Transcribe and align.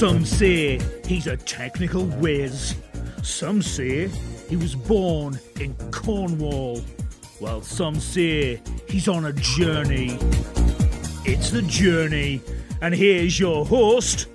Some 0.00 0.24
say 0.24 0.80
he's 1.04 1.26
a 1.26 1.36
technical 1.36 2.06
whiz. 2.06 2.74
Some 3.22 3.60
say 3.60 4.08
he 4.48 4.56
was 4.56 4.74
born 4.74 5.38
in 5.60 5.74
Cornwall. 5.90 6.78
While 7.38 7.60
some 7.60 8.00
say 8.00 8.62
he's 8.88 9.08
on 9.08 9.26
a 9.26 9.34
journey. 9.34 10.16
It's 11.26 11.50
the 11.50 11.60
journey, 11.60 12.40
and 12.80 12.94
here's 12.94 13.38
your 13.38 13.66
host, 13.66 14.28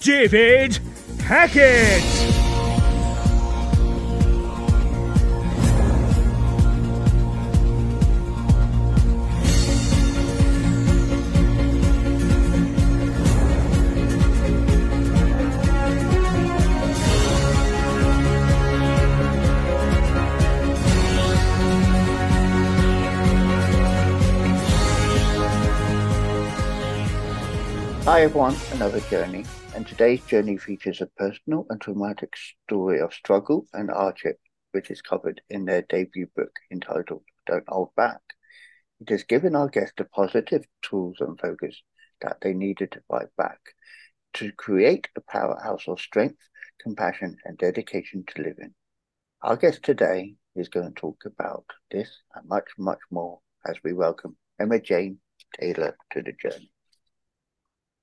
David 0.00 0.78
Hackett. 1.22 2.35
Hi 28.16 28.22
everyone, 28.22 28.56
another 28.72 29.00
journey, 29.00 29.44
and 29.74 29.86
today's 29.86 30.24
journey 30.24 30.56
features 30.56 31.02
a 31.02 31.06
personal 31.18 31.66
and 31.68 31.78
traumatic 31.78 32.32
story 32.64 32.98
of 32.98 33.12
struggle 33.12 33.66
and 33.74 33.90
hardship, 33.90 34.38
which 34.72 34.90
is 34.90 35.02
covered 35.02 35.42
in 35.50 35.66
their 35.66 35.82
debut 35.82 36.26
book 36.34 36.50
entitled 36.72 37.24
Don't 37.46 37.68
Hold 37.68 37.90
Back. 37.94 38.22
It 39.02 39.10
has 39.10 39.24
given 39.24 39.54
our 39.54 39.68
guests 39.68 39.92
the 39.98 40.06
positive 40.06 40.64
tools 40.80 41.18
and 41.20 41.38
focus 41.38 41.82
that 42.22 42.38
they 42.40 42.54
needed 42.54 42.92
to 42.92 43.02
fight 43.06 43.28
back, 43.36 43.60
to 44.32 44.50
create 44.50 45.08
a 45.14 45.20
powerhouse 45.20 45.86
of 45.86 46.00
strength, 46.00 46.40
compassion, 46.80 47.36
and 47.44 47.58
dedication 47.58 48.24
to 48.28 48.42
living. 48.42 48.72
Our 49.42 49.56
guest 49.58 49.82
today 49.82 50.36
is 50.54 50.70
going 50.70 50.94
to 50.94 50.98
talk 50.98 51.18
about 51.26 51.66
this 51.90 52.22
and 52.34 52.48
much, 52.48 52.68
much 52.78 53.00
more 53.10 53.40
as 53.66 53.76
we 53.84 53.92
welcome 53.92 54.38
Emma 54.58 54.80
Jane 54.80 55.18
Taylor 55.60 55.98
to 56.12 56.22
the 56.22 56.32
journey. 56.32 56.70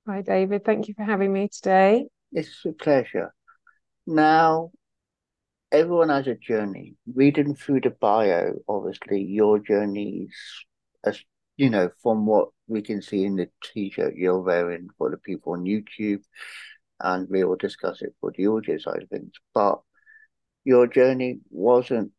Hi, 0.06 0.22
David. 0.22 0.66
Thank 0.66 0.90
you 0.90 0.94
for 0.96 1.04
having 1.04 1.32
me 1.32 1.48
today. 1.48 2.08
It's 2.34 2.66
a 2.66 2.74
pleasure. 2.74 3.34
Now, 4.06 4.72
everyone 5.72 6.10
has 6.10 6.28
a 6.28 6.36
journey. 6.36 6.96
Reading 7.16 7.56
through 7.56 7.82
the 7.82 7.92
bio, 7.92 8.56
obviously, 8.68 9.22
your 9.22 9.60
journey 9.60 10.28
is, 10.28 10.66
as 11.06 11.24
you 11.56 11.70
know, 11.70 11.90
from 12.02 12.26
what 12.26 12.50
we 12.68 12.82
can 12.82 13.02
see 13.02 13.24
in 13.24 13.38
the 13.38 13.50
t-shirt 13.64 14.16
you're 14.18 14.42
wearing 14.42 14.90
for 14.98 15.10
the 15.10 15.16
people 15.16 15.54
on 15.54 15.64
YouTube, 15.64 16.22
and 17.00 17.30
we 17.30 17.46
will 17.46 17.56
discuss 17.56 18.02
it 18.02 18.14
for 18.20 18.34
the 18.36 18.48
audio 18.48 18.78
side 18.78 19.04
of 19.04 19.10
things. 19.10 19.32
But 19.54 19.80
your 20.66 20.86
journey 20.86 21.40
wasn't 21.50 22.12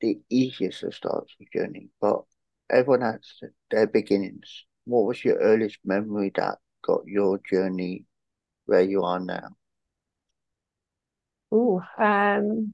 the 0.00 0.20
easiest 0.30 0.84
of 0.84 0.94
starts 0.94 1.34
of 1.40 1.50
journey, 1.52 1.88
but 2.00 2.22
everyone 2.70 3.00
has 3.00 3.40
their 3.72 3.88
beginnings. 3.88 4.66
What 4.84 5.04
was 5.04 5.24
your 5.24 5.38
earliest 5.38 5.78
memory 5.84 6.30
that 6.36 6.58
got 6.82 7.06
your 7.06 7.38
journey 7.50 8.04
where 8.66 8.82
you 8.82 9.02
are 9.04 9.20
now? 9.20 9.50
Oh, 11.50 11.82
um, 11.98 12.72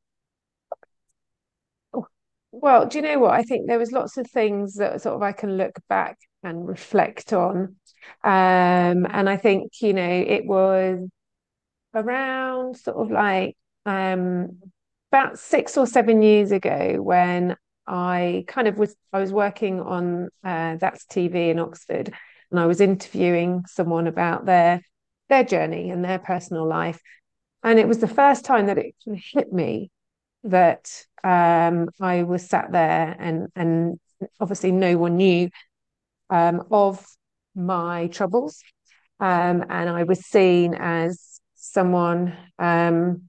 well, 2.53 2.87
do 2.87 2.99
you 2.99 3.03
know 3.03 3.19
what? 3.19 3.33
I 3.33 3.43
think 3.43 3.67
there 3.67 3.79
was 3.79 3.93
lots 3.93 4.17
of 4.17 4.31
things 4.31 4.75
that 4.75 5.03
sort 5.03 5.17
of 5.17 5.23
I 5.23 5.33
can 5.33 5.57
look 5.57 5.77
back 5.89 6.19
and 6.43 6.67
reflect 6.69 7.33
on. 7.33 7.77
Um, 8.23 9.07
and 9.11 9.29
I 9.29 9.37
think, 9.37 9.73
you 9.81 9.93
know, 9.93 10.09
it 10.09 10.45
was 10.47 11.01
around 11.95 12.77
sort 12.77 12.97
of 12.97 13.11
like 13.11 13.57
um 13.87 14.59
about 15.13 15.39
six 15.39 15.77
or 15.77 15.87
seven 15.87 16.23
years 16.23 16.53
ago 16.53 16.97
when 17.01 17.57
I 17.87 18.45
kind 18.49 18.69
of 18.69 18.79
was 18.79 18.97
I 19.13 19.21
was 19.21 19.33
working 19.33 19.81
on 19.81 20.29
uh, 20.45 20.77
That's 20.77 21.05
TV 21.07 21.51
in 21.51 21.59
Oxford 21.59 22.13
and 22.55 22.61
I 22.61 22.67
was 22.67 22.81
interviewing 22.81 23.65
someone 23.67 24.07
about 24.07 24.47
their 24.47 24.81
their 25.29 25.43
journey 25.43 25.91
and 25.91 26.05
their 26.05 26.21
personal 26.21 26.65
life. 26.65 27.01
And 27.65 27.81
it 27.81 27.89
was 27.89 27.99
the 27.99 28.07
first 28.07 28.45
time 28.45 28.67
that 28.67 28.79
it 28.79 28.95
hit 29.05 29.53
me 29.53 29.91
that 30.45 30.89
um, 31.25 31.89
I 32.01 32.23
was 32.23 32.49
sat 32.49 32.71
there 32.71 33.17
and 33.19 33.49
and 33.57 33.99
obviously 34.39 34.71
no 34.71 34.97
one 34.97 35.17
knew 35.17 35.51
um, 36.31 36.63
of 36.71 37.05
my 37.57 38.07
troubles. 38.07 38.63
Um, 39.19 39.65
and 39.69 39.91
I 39.91 40.05
was 40.05 40.25
seen 40.25 40.75
as 40.75 41.41
someone 41.57 42.37
um, 42.61 43.29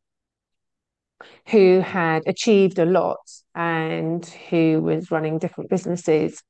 who 1.48 1.80
had 1.80 2.22
achieved 2.28 2.78
a 2.78 2.86
lot 2.86 3.18
and 3.56 4.24
who 4.52 4.82
was 4.84 5.10
running 5.10 5.40
different 5.40 5.72
businesses. 5.72 6.44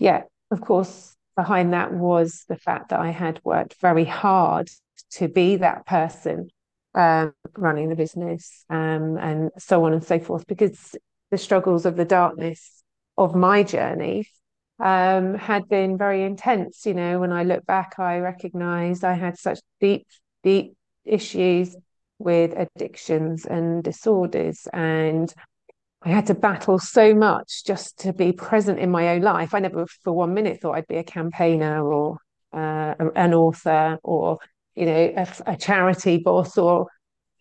Yet, 0.00 0.26
of 0.50 0.60
course, 0.60 1.15
behind 1.36 1.72
that 1.72 1.92
was 1.92 2.44
the 2.48 2.56
fact 2.56 2.88
that 2.88 3.00
I 3.00 3.10
had 3.10 3.40
worked 3.44 3.76
very 3.80 4.04
hard 4.04 4.68
to 5.12 5.28
be 5.28 5.56
that 5.56 5.86
person 5.86 6.48
um, 6.94 7.34
running 7.56 7.90
the 7.90 7.94
business 7.94 8.64
um, 8.70 9.18
and 9.18 9.50
so 9.58 9.84
on 9.84 9.92
and 9.92 10.02
so 10.02 10.18
forth, 10.18 10.46
because 10.46 10.96
the 11.30 11.38
struggles 11.38 11.84
of 11.86 11.96
the 11.96 12.04
darkness 12.04 12.82
of 13.18 13.34
my 13.34 13.62
journey 13.62 14.26
um, 14.82 15.34
had 15.34 15.68
been 15.68 15.98
very 15.98 16.24
intense. 16.24 16.86
You 16.86 16.94
know, 16.94 17.20
when 17.20 17.32
I 17.32 17.44
look 17.44 17.66
back, 17.66 17.98
I 17.98 18.18
recognize 18.18 19.04
I 19.04 19.12
had 19.12 19.38
such 19.38 19.60
deep, 19.80 20.06
deep 20.42 20.74
issues 21.04 21.76
with 22.18 22.54
addictions 22.56 23.44
and 23.44 23.84
disorders 23.84 24.66
and 24.72 25.32
I 26.02 26.10
had 26.10 26.26
to 26.26 26.34
battle 26.34 26.78
so 26.78 27.14
much 27.14 27.64
just 27.64 27.98
to 28.00 28.12
be 28.12 28.32
present 28.32 28.78
in 28.78 28.90
my 28.90 29.08
own 29.10 29.22
life. 29.22 29.54
I 29.54 29.58
never 29.58 29.86
for 30.04 30.12
one 30.12 30.34
minute 30.34 30.60
thought 30.60 30.76
I'd 30.76 30.86
be 30.86 30.96
a 30.96 31.04
campaigner 31.04 31.82
or 31.82 32.18
uh, 32.52 32.94
an 33.14 33.34
author 33.34 33.98
or, 34.02 34.38
you 34.74 34.86
know, 34.86 35.12
a, 35.16 35.26
a 35.46 35.56
charity 35.56 36.18
boss 36.18 36.58
or, 36.58 36.86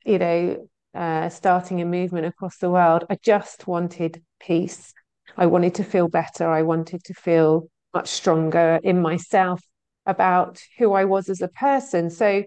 you 0.06 0.18
know, 0.18 0.68
uh, 0.96 1.30
starting 1.30 1.82
a 1.82 1.86
movement 1.86 2.26
across 2.26 2.58
the 2.58 2.70
world. 2.70 3.06
I 3.10 3.18
just 3.22 3.68
wanted 3.68 4.24
peace. 4.40 4.94
I 5.38 5.46
wanted 5.46 5.76
to 5.76 5.84
feel 5.84 6.08
better. 6.08 6.50
I 6.50 6.62
wanted 6.62 7.04
to 7.04 7.14
feel 7.14 7.68
much 7.94 8.08
stronger 8.08 8.80
in 8.84 9.02
myself 9.02 9.62
about 10.06 10.62
who 10.78 10.94
I 10.94 11.06
was 11.06 11.30
as 11.30 11.42
a 11.42 11.48
person. 11.50 12.10
So, 12.10 12.44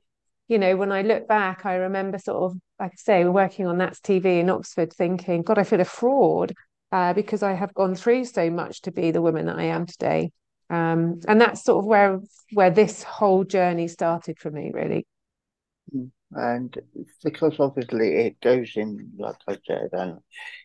you 0.49 0.59
know, 0.59 0.77
when 0.77 0.93
I 0.93 1.03
look 1.03 1.29
back, 1.29 1.67
I 1.67 1.75
remember 1.75 2.19
sort 2.19 2.51
of 2.51 2.59
like 2.78 2.93
I 2.93 2.97
say, 2.97 3.25
we're 3.25 3.31
working 3.33 3.66
on 3.66 3.78
That's 3.78 4.00
TV 4.00 4.41
in 4.41 4.50
Oxford, 4.50 4.93
thinking, 4.93 5.43
God, 5.43 5.59
I 5.59 5.65
feel 5.65 5.81
a 5.81 5.84
fraud 5.84 6.53
uh, 6.93 7.12
because 7.12 7.43
I 7.43 7.53
have 7.53 7.75
gone 7.75 7.94
through 7.94 8.25
so 8.25 8.50
much 8.50 8.83
to 8.83 8.93
be 8.93 9.11
the 9.11 9.22
woman 9.22 9.47
that 9.47 9.59
I 9.59 9.65
am 9.65 9.87
today. 9.87 10.33
Um, 10.71 11.21
and 11.27 11.41
that's 11.41 11.65
sort 11.65 11.83
of 11.83 11.87
where 11.87 12.21
where 12.53 12.71
this 12.71 13.03
whole 13.03 13.44
journey 13.44 13.89
started 13.89 14.39
for 14.39 14.50
me, 14.50 14.71
really. 14.72 15.06
Mm. 15.94 16.11
And 16.33 16.77
because 17.25 17.59
obviously 17.59 18.27
it 18.27 18.41
goes 18.41 18.72
in, 18.77 19.12
like 19.19 19.37
I 19.49 19.56
said, 19.66 19.89
and 19.93 20.19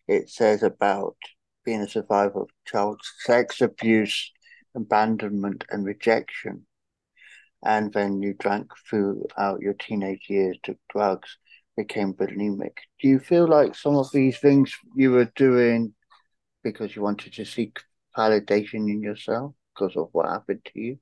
it 0.08 0.30
says 0.30 0.62
about 0.62 1.16
being 1.64 1.80
a 1.80 1.88
survivor 1.88 2.42
of 2.42 2.50
child 2.66 3.00
sex 3.20 3.62
abuse, 3.62 4.32
abandonment, 4.76 5.64
and 5.70 5.86
rejection. 5.86 6.66
And 7.66 7.94
then 7.94 8.22
you 8.22 8.34
drank 8.34 8.72
throughout 8.90 9.62
your 9.62 9.74
teenage 9.74 10.26
years, 10.28 10.58
took 10.64 10.78
drugs 10.90 11.38
became 11.76 12.14
bulimic. 12.14 12.78
Do 13.02 13.08
you 13.08 13.20
feel 13.20 13.48
like 13.48 13.76
some 13.76 13.96
of 13.96 14.12
these 14.12 14.40
things 14.40 14.76
you 14.96 15.12
were 15.12 15.32
doing 15.36 15.94
because 16.64 16.96
you 16.96 17.02
wanted 17.02 17.34
to 17.34 17.46
seek 17.46 17.80
validation 18.18 18.90
in 18.90 19.02
yourself 19.02 19.54
because 19.74 19.96
of 19.98 20.10
what 20.12 20.28
happened 20.28 20.62
to 20.66 20.80
you? 20.80 21.00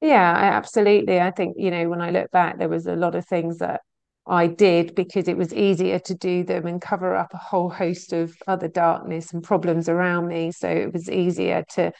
Yeah, 0.00 0.32
absolutely. 0.34 1.20
I 1.20 1.30
think, 1.30 1.56
you 1.58 1.70
know, 1.70 1.88
when 1.88 2.00
I 2.00 2.10
look 2.10 2.30
back, 2.32 2.58
there 2.58 2.68
was 2.68 2.86
a 2.86 2.96
lot 2.96 3.14
of 3.14 3.24
things 3.26 3.58
that 3.58 3.82
I 4.26 4.48
did 4.48 4.94
because 4.94 5.28
it 5.28 5.36
was 5.36 5.54
easier 5.54 5.98
to 6.00 6.14
do 6.14 6.44
them 6.44 6.66
and 6.66 6.80
cover 6.80 7.14
up 7.14 7.32
a 7.34 7.38
whole 7.38 7.70
host 7.70 8.12
of 8.12 8.34
other 8.46 8.68
darkness 8.68 9.32
and 9.32 9.42
problems 9.42 9.88
around 9.88 10.28
me. 10.28 10.52
So 10.52 10.68
it 10.68 10.92
was 10.92 11.08
easier 11.10 11.64
to 11.74 11.92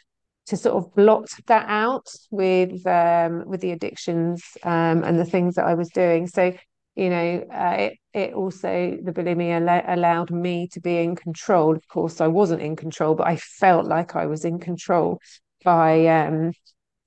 to 0.44 0.56
sort 0.56 0.76
of 0.76 0.92
blot 0.96 1.28
that 1.46 1.66
out 1.68 2.08
with 2.30 2.84
um, 2.86 3.44
with 3.46 3.60
the 3.60 3.70
addictions 3.70 4.42
um, 4.64 5.04
and 5.04 5.18
the 5.18 5.24
things 5.24 5.54
that 5.54 5.66
I 5.66 5.74
was 5.74 5.88
doing. 5.90 6.26
So 6.26 6.52
you 6.94 7.10
know, 7.10 7.46
uh, 7.52 7.76
it, 7.78 7.98
it 8.12 8.34
also, 8.34 8.96
the 9.02 9.12
bulimia 9.12 9.66
al- 9.66 9.96
allowed 9.98 10.30
me 10.30 10.68
to 10.68 10.80
be 10.80 10.98
in 10.98 11.16
control. 11.16 11.74
Of 11.76 11.86
course, 11.88 12.20
I 12.20 12.28
wasn't 12.28 12.62
in 12.62 12.76
control, 12.76 13.14
but 13.14 13.26
I 13.26 13.36
felt 13.36 13.86
like 13.86 14.16
I 14.16 14.26
was 14.26 14.44
in 14.44 14.58
control 14.58 15.18
by, 15.64 16.06
um, 16.06 16.52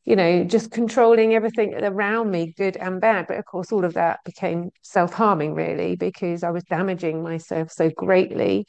you 0.05 0.15
know, 0.15 0.43
just 0.45 0.71
controlling 0.71 1.33
everything 1.35 1.75
around 1.75 2.31
me, 2.31 2.53
good 2.57 2.77
and 2.77 3.01
bad. 3.01 3.27
But 3.27 3.37
of 3.39 3.45
course, 3.45 3.71
all 3.71 3.85
of 3.85 3.93
that 3.95 4.19
became 4.25 4.71
self 4.83 5.13
harming, 5.13 5.55
really, 5.55 5.95
because 5.95 6.43
I 6.43 6.51
was 6.51 6.63
damaging 6.65 7.23
myself 7.23 7.71
so 7.71 7.89
greatly. 7.89 8.67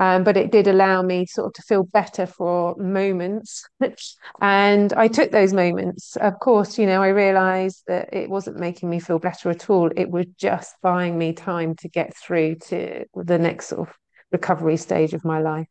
Um, 0.00 0.24
but 0.24 0.38
it 0.38 0.50
did 0.50 0.66
allow 0.66 1.02
me 1.02 1.26
sort 1.26 1.48
of 1.48 1.52
to 1.52 1.62
feel 1.62 1.82
better 1.82 2.24
for 2.24 2.74
moments. 2.76 3.68
and 4.40 4.92
I 4.94 5.08
took 5.08 5.30
those 5.30 5.52
moments. 5.52 6.16
Of 6.16 6.40
course, 6.40 6.78
you 6.78 6.86
know, 6.86 7.02
I 7.02 7.08
realized 7.08 7.82
that 7.86 8.08
it 8.14 8.30
wasn't 8.30 8.58
making 8.58 8.88
me 8.88 8.98
feel 8.98 9.18
better 9.18 9.50
at 9.50 9.68
all. 9.68 9.90
It 9.94 10.10
was 10.10 10.24
just 10.38 10.74
buying 10.80 11.18
me 11.18 11.34
time 11.34 11.74
to 11.76 11.88
get 11.90 12.16
through 12.16 12.56
to 12.68 13.04
the 13.14 13.38
next 13.38 13.66
sort 13.66 13.88
of 13.88 13.94
recovery 14.32 14.78
stage 14.78 15.12
of 15.12 15.22
my 15.22 15.40
life. 15.40 15.66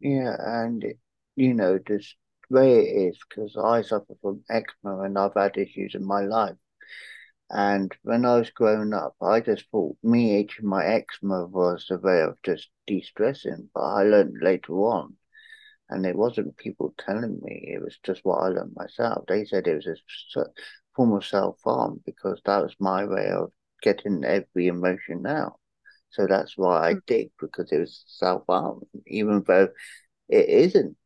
Yeah, 0.00 0.34
and 0.40 0.84
you 1.36 1.54
know, 1.54 1.78
just 1.78 2.16
way 2.50 2.80
it 2.80 3.10
is, 3.10 3.18
because 3.28 3.56
I 3.56 3.82
suffer 3.82 4.14
from 4.20 4.42
eczema 4.50 5.02
and 5.02 5.16
I've 5.16 5.34
had 5.36 5.56
issues 5.56 5.94
in 5.94 6.04
my 6.04 6.22
life. 6.22 6.56
And 7.50 7.94
when 8.02 8.24
I 8.24 8.36
was 8.38 8.50
growing 8.50 8.92
up, 8.92 9.16
I 9.22 9.40
just 9.40 9.64
thought 9.70 9.96
me 10.02 10.38
itching 10.38 10.66
my 10.66 10.84
eczema 10.84 11.46
was 11.46 11.86
a 11.90 11.96
way 11.96 12.20
of 12.20 12.36
just 12.42 12.68
de-stressing. 12.86 13.70
But 13.74 13.80
I 13.80 14.02
learned 14.02 14.36
later 14.42 14.74
on, 14.74 15.16
and 15.88 16.04
it 16.04 16.16
wasn't 16.16 16.56
people 16.58 16.94
telling 16.98 17.40
me, 17.42 17.70
it 17.74 17.82
was 17.82 17.98
just 18.02 18.20
what 18.22 18.42
I 18.42 18.48
learned 18.48 18.74
myself. 18.76 19.24
They 19.26 19.46
said 19.46 19.66
it 19.66 19.76
was 19.76 19.86
a 20.36 20.44
form 20.94 21.12
of 21.12 21.24
self-harm 21.24 22.02
because 22.04 22.40
that 22.44 22.62
was 22.62 22.74
my 22.78 23.06
way 23.06 23.30
of 23.30 23.50
getting 23.82 24.24
every 24.24 24.66
emotion 24.66 25.26
out. 25.26 25.58
So 26.10 26.26
that's 26.26 26.56
why 26.56 26.90
I 26.90 26.94
mm. 26.94 27.06
did, 27.06 27.30
because 27.40 27.72
it 27.72 27.78
was 27.78 28.04
self-harm, 28.08 28.82
even 29.06 29.42
though 29.46 29.68
it 30.28 30.48
isn't 30.48 30.96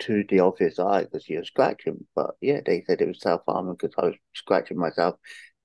to 0.00 0.24
the 0.28 0.40
obvious 0.40 0.78
eye 0.78 1.02
because 1.02 1.28
you're 1.28 1.44
scratching. 1.44 2.06
But 2.14 2.30
yeah, 2.40 2.60
they 2.64 2.84
said 2.86 3.00
it 3.00 3.08
was 3.08 3.20
self-harm 3.20 3.70
because 3.70 3.94
I 3.98 4.06
was 4.06 4.14
scratching 4.34 4.78
myself 4.78 5.16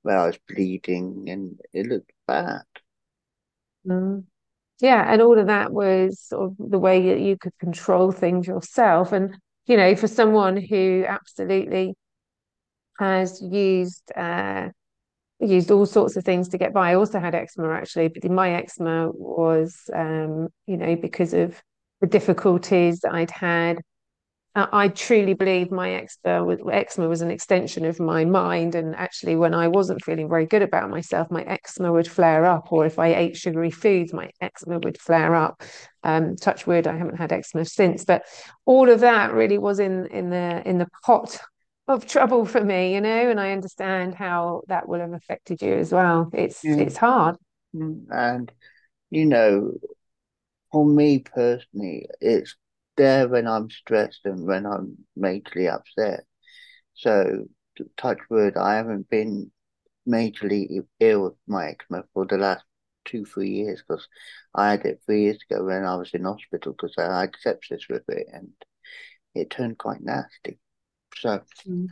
where 0.06 0.20
I 0.20 0.28
was 0.28 0.40
bleeding 0.48 1.26
and 1.30 1.60
it 1.74 1.88
looked 1.88 2.12
bad. 2.28 2.62
Mm. 3.88 4.26
Yeah, 4.80 5.04
and 5.12 5.20
all 5.22 5.40
of 5.40 5.48
that 5.48 5.72
was 5.72 6.20
sort 6.20 6.52
of 6.52 6.58
the 6.60 6.78
way 6.78 7.10
that 7.10 7.20
you 7.22 7.38
could 7.38 7.58
control 7.60 8.12
things 8.12 8.46
yourself. 8.46 9.14
And, 9.14 9.36
you 9.66 9.78
know, 9.78 9.96
for 9.96 10.08
someone 10.08 10.58
who 10.58 11.06
absolutely 11.08 11.96
has 13.00 13.42
used 13.42 14.12
uh, 14.16 14.70
used 15.40 15.72
all 15.72 15.88
sorts 15.88 16.16
of 16.18 16.24
things 16.24 16.50
to 16.50 16.60
get 16.60 16.72
by. 16.72 16.92
I 16.92 16.96
also 16.96 17.20
had 17.20 17.34
eczema 17.34 17.72
actually, 17.72 18.10
but 18.10 18.30
my 18.30 18.54
eczema 18.54 19.10
was, 19.12 19.90
um, 19.94 20.50
you 20.68 20.78
know, 20.78 20.96
because 20.96 21.34
of 21.34 21.60
the 22.00 22.08
difficulties 22.08 23.02
I'd 23.10 23.32
had 23.32 23.80
uh, 24.56 24.68
I 24.72 24.88
truly 24.88 25.34
believe 25.34 25.70
my 25.70 25.94
eczema, 25.94 26.56
eczema 26.72 27.10
was 27.10 27.22
an 27.22 27.30
extension 27.30 27.84
of 27.86 28.00
my 28.00 28.24
mind. 28.24 28.74
And 28.74 28.96
actually, 28.96 29.36
when 29.36 29.54
I 29.54 29.68
wasn't 29.68 30.04
feeling 30.04 30.30
very 30.30 30.46
good 30.46 30.62
about 30.62 30.90
myself, 30.90 31.30
my 31.30 31.44
eczema 31.44 31.92
would 31.92 32.08
flare 32.08 32.46
up. 32.46 32.72
Or 32.72 32.86
if 32.86 32.98
I 32.98 33.14
ate 33.14 33.36
sugary 33.36 33.70
foods, 33.70 34.14
my 34.14 34.30
eczema 34.40 34.80
would 34.80 35.00
flare 35.00 35.36
up. 35.36 35.62
Um, 36.04 36.38
touch 36.38 36.66
wood, 36.66 36.88
I 36.88 36.98
haven't 36.98 37.18
had 37.18 37.34
eczema 37.34 37.66
since. 37.66 38.06
But 38.06 38.24
all 38.66 38.90
of 38.90 39.02
that 39.02 39.34
really 39.34 39.58
was 39.58 39.80
in 39.80 40.08
in 40.08 40.30
the 40.30 40.68
in 40.68 40.78
the 40.78 40.88
pot 41.04 41.38
of 41.88 42.08
trouble 42.08 42.46
for 42.46 42.64
me, 42.64 42.94
you 42.94 43.02
know. 43.02 43.30
And 43.30 43.40
I 43.40 43.52
understand 43.52 44.16
how 44.16 44.62
that 44.68 44.88
will 44.88 45.02
have 45.02 45.14
affected 45.14 45.62
you 45.62 45.74
as 45.74 45.92
well. 45.92 46.30
It's 46.34 46.64
yeah. 46.64 46.78
it's 46.78 46.98
hard. 46.98 47.36
Mm, 47.76 48.06
and 48.10 48.52
you 49.10 49.26
know, 49.26 49.74
for 50.72 50.86
me 50.86 51.20
personally, 51.20 52.08
it's 52.22 52.56
there 52.98 53.28
when 53.28 53.48
I'm 53.48 53.70
stressed 53.70 54.22
and 54.26 54.46
when 54.46 54.66
I'm 54.66 54.98
majorly 55.18 55.74
upset. 55.74 56.26
So, 56.94 57.46
touch 57.98 58.20
wood, 58.30 58.58
I 58.58 58.76
haven't 58.76 59.10
been 59.10 59.52
majorly 60.08 60.86
ill 61.00 61.24
with 61.24 61.34
my 61.48 61.70
eczema 61.70 62.04
for 62.14 62.26
the 62.26 62.38
last 62.38 62.64
two, 63.06 63.26
three 63.26 63.50
years 63.50 63.84
because 63.88 64.08
I 64.54 64.72
had 64.72 64.86
it 64.86 65.02
three 65.06 65.24
years 65.24 65.40
ago 65.50 65.64
when 65.64 65.84
I 65.86 65.96
was 65.96 66.14
in 66.14 66.24
hospital 66.24 66.74
because 66.74 66.96
I 66.98 67.22
had 67.22 67.34
sepsis 67.46 67.90
with 67.90 68.04
it 68.10 68.28
and 68.32 68.52
it 69.34 69.50
turned 69.50 69.78
quite 69.78 70.02
nasty. 70.02 70.60
So, 71.18 71.42
mm. 71.68 71.88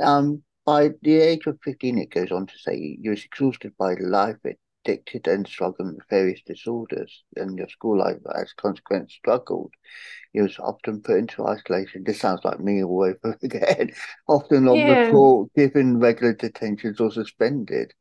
um, 0.00 0.42
by 0.64 0.90
the 1.02 1.14
age 1.16 1.46
of 1.46 1.58
15, 1.64 1.98
it 1.98 2.10
goes 2.10 2.30
on 2.30 2.46
to 2.46 2.58
say 2.58 2.98
you're 3.00 3.14
exhausted 3.14 3.72
by 3.78 3.94
life, 3.94 4.36
addicted 4.84 5.26
and 5.26 5.46
struggling 5.46 5.94
with 5.94 6.08
various 6.08 6.40
disorders, 6.46 7.22
and 7.36 7.58
your 7.58 7.68
school 7.68 7.98
life 7.98 8.18
as 8.34 8.52
a 8.52 8.60
consequence 8.60 9.12
struggled. 9.12 9.72
He 10.32 10.40
was 10.40 10.58
often 10.58 11.00
put 11.00 11.18
into 11.18 11.46
isolation. 11.46 12.04
This 12.04 12.20
sounds 12.20 12.40
like 12.44 12.60
me 12.60 12.82
all 12.84 13.04
over 13.04 13.38
again. 13.42 13.92
often 14.28 14.68
on 14.68 14.76
yeah. 14.76 15.06
report, 15.06 15.52
given 15.54 15.98
regular 15.98 16.34
detentions 16.34 17.00
or 17.00 17.10
suspended. 17.10 17.92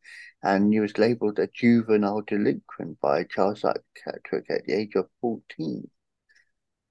And 0.41 0.71
he 0.71 0.79
was 0.79 0.97
labelled 0.97 1.39
a 1.39 1.47
juvenile 1.47 2.21
delinquent 2.21 2.99
by 3.01 3.19
a 3.19 3.25
child 3.25 3.57
psychiatric 3.57 4.49
at 4.49 4.65
the 4.65 4.73
age 4.73 4.95
of 4.95 5.07
14. 5.21 5.89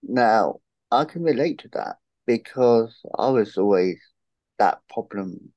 Now, 0.03 0.61
I 0.91 1.05
can 1.05 1.23
relate 1.23 1.61
to 1.61 1.69
that 1.73 1.97
because 2.27 3.01
I 3.17 3.31
was 3.31 3.57
always 3.57 3.99
that 4.59 4.81
problem, 4.93 5.53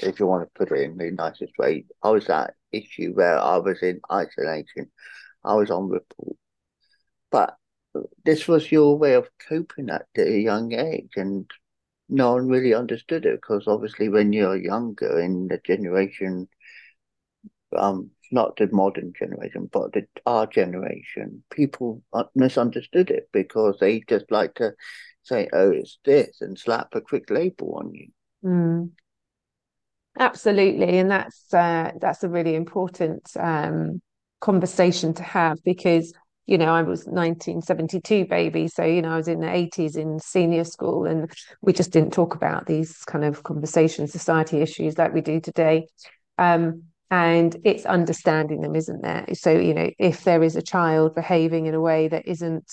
if 0.00 0.20
you 0.20 0.26
want 0.26 0.46
to 0.46 0.58
put 0.58 0.76
it 0.76 0.82
in 0.82 0.96
the 0.96 1.10
nicest 1.10 1.52
way. 1.58 1.86
I 2.02 2.10
was 2.10 2.26
that 2.26 2.54
issue 2.72 3.12
where 3.12 3.38
I 3.38 3.58
was 3.58 3.82
in 3.82 4.00
isolation. 4.10 4.90
I 5.44 5.54
was 5.54 5.70
on 5.70 5.88
report. 5.88 6.36
But 7.30 7.56
this 8.24 8.46
was 8.46 8.70
your 8.70 8.98
way 8.98 9.14
of 9.14 9.28
coping 9.48 9.90
at 9.90 10.06
a 10.16 10.38
young 10.38 10.72
age, 10.72 11.12
and 11.16 11.50
no 12.08 12.32
one 12.32 12.48
really 12.48 12.74
understood 12.74 13.24
it 13.24 13.40
because 13.40 13.66
obviously, 13.66 14.08
when 14.08 14.32
you're 14.32 14.56
younger 14.56 15.20
in 15.20 15.48
the 15.48 15.58
generation, 15.64 16.48
um, 17.76 18.10
not 18.32 18.56
the 18.56 18.68
modern 18.72 19.12
generation, 19.18 19.68
but 19.72 19.92
the 19.92 20.06
our 20.26 20.46
generation, 20.46 21.42
people 21.50 22.02
misunderstood 22.34 23.10
it 23.10 23.28
because 23.32 23.78
they 23.80 24.00
just 24.00 24.30
like 24.30 24.54
to 24.54 24.74
say, 25.22 25.48
"Oh, 25.52 25.70
it's 25.70 25.98
this," 26.04 26.40
and 26.40 26.58
slap 26.58 26.94
a 26.94 27.00
quick 27.00 27.30
label 27.30 27.74
on 27.76 27.94
you. 27.94 28.08
Mm. 28.44 28.90
Absolutely, 30.20 30.98
and 30.98 31.10
that's 31.10 31.52
uh, 31.54 31.92
that's 31.98 32.22
a 32.22 32.28
really 32.28 32.54
important 32.54 33.22
um, 33.38 34.02
conversation 34.42 35.14
to 35.14 35.22
have 35.22 35.56
because 35.64 36.12
you 36.46 36.58
know, 36.58 36.74
I 36.74 36.82
was 36.82 37.06
1972 37.06 38.26
baby, 38.26 38.68
so 38.68 38.84
you 38.84 39.00
know, 39.00 39.12
I 39.12 39.16
was 39.16 39.28
in 39.28 39.40
the 39.40 39.50
80s 39.50 39.96
in 39.96 40.18
senior 40.20 40.64
school, 40.64 41.06
and 41.06 41.32
we 41.62 41.72
just 41.72 41.90
didn't 41.90 42.12
talk 42.12 42.34
about 42.34 42.66
these 42.66 42.98
kind 43.06 43.24
of 43.24 43.42
conversation 43.44 44.06
society 44.08 44.58
issues 44.60 44.98
like 44.98 45.14
we 45.14 45.22
do 45.22 45.40
today. 45.40 45.86
Um, 46.36 46.82
and 47.10 47.56
it's 47.64 47.86
understanding 47.86 48.60
them, 48.60 48.76
isn't 48.76 49.00
there? 49.02 49.24
So 49.32 49.50
you 49.52 49.72
know, 49.72 49.90
if 49.98 50.24
there 50.24 50.42
is 50.42 50.54
a 50.54 50.62
child 50.62 51.14
behaving 51.14 51.64
in 51.66 51.74
a 51.74 51.80
way 51.80 52.08
that 52.08 52.26
isn't, 52.28 52.70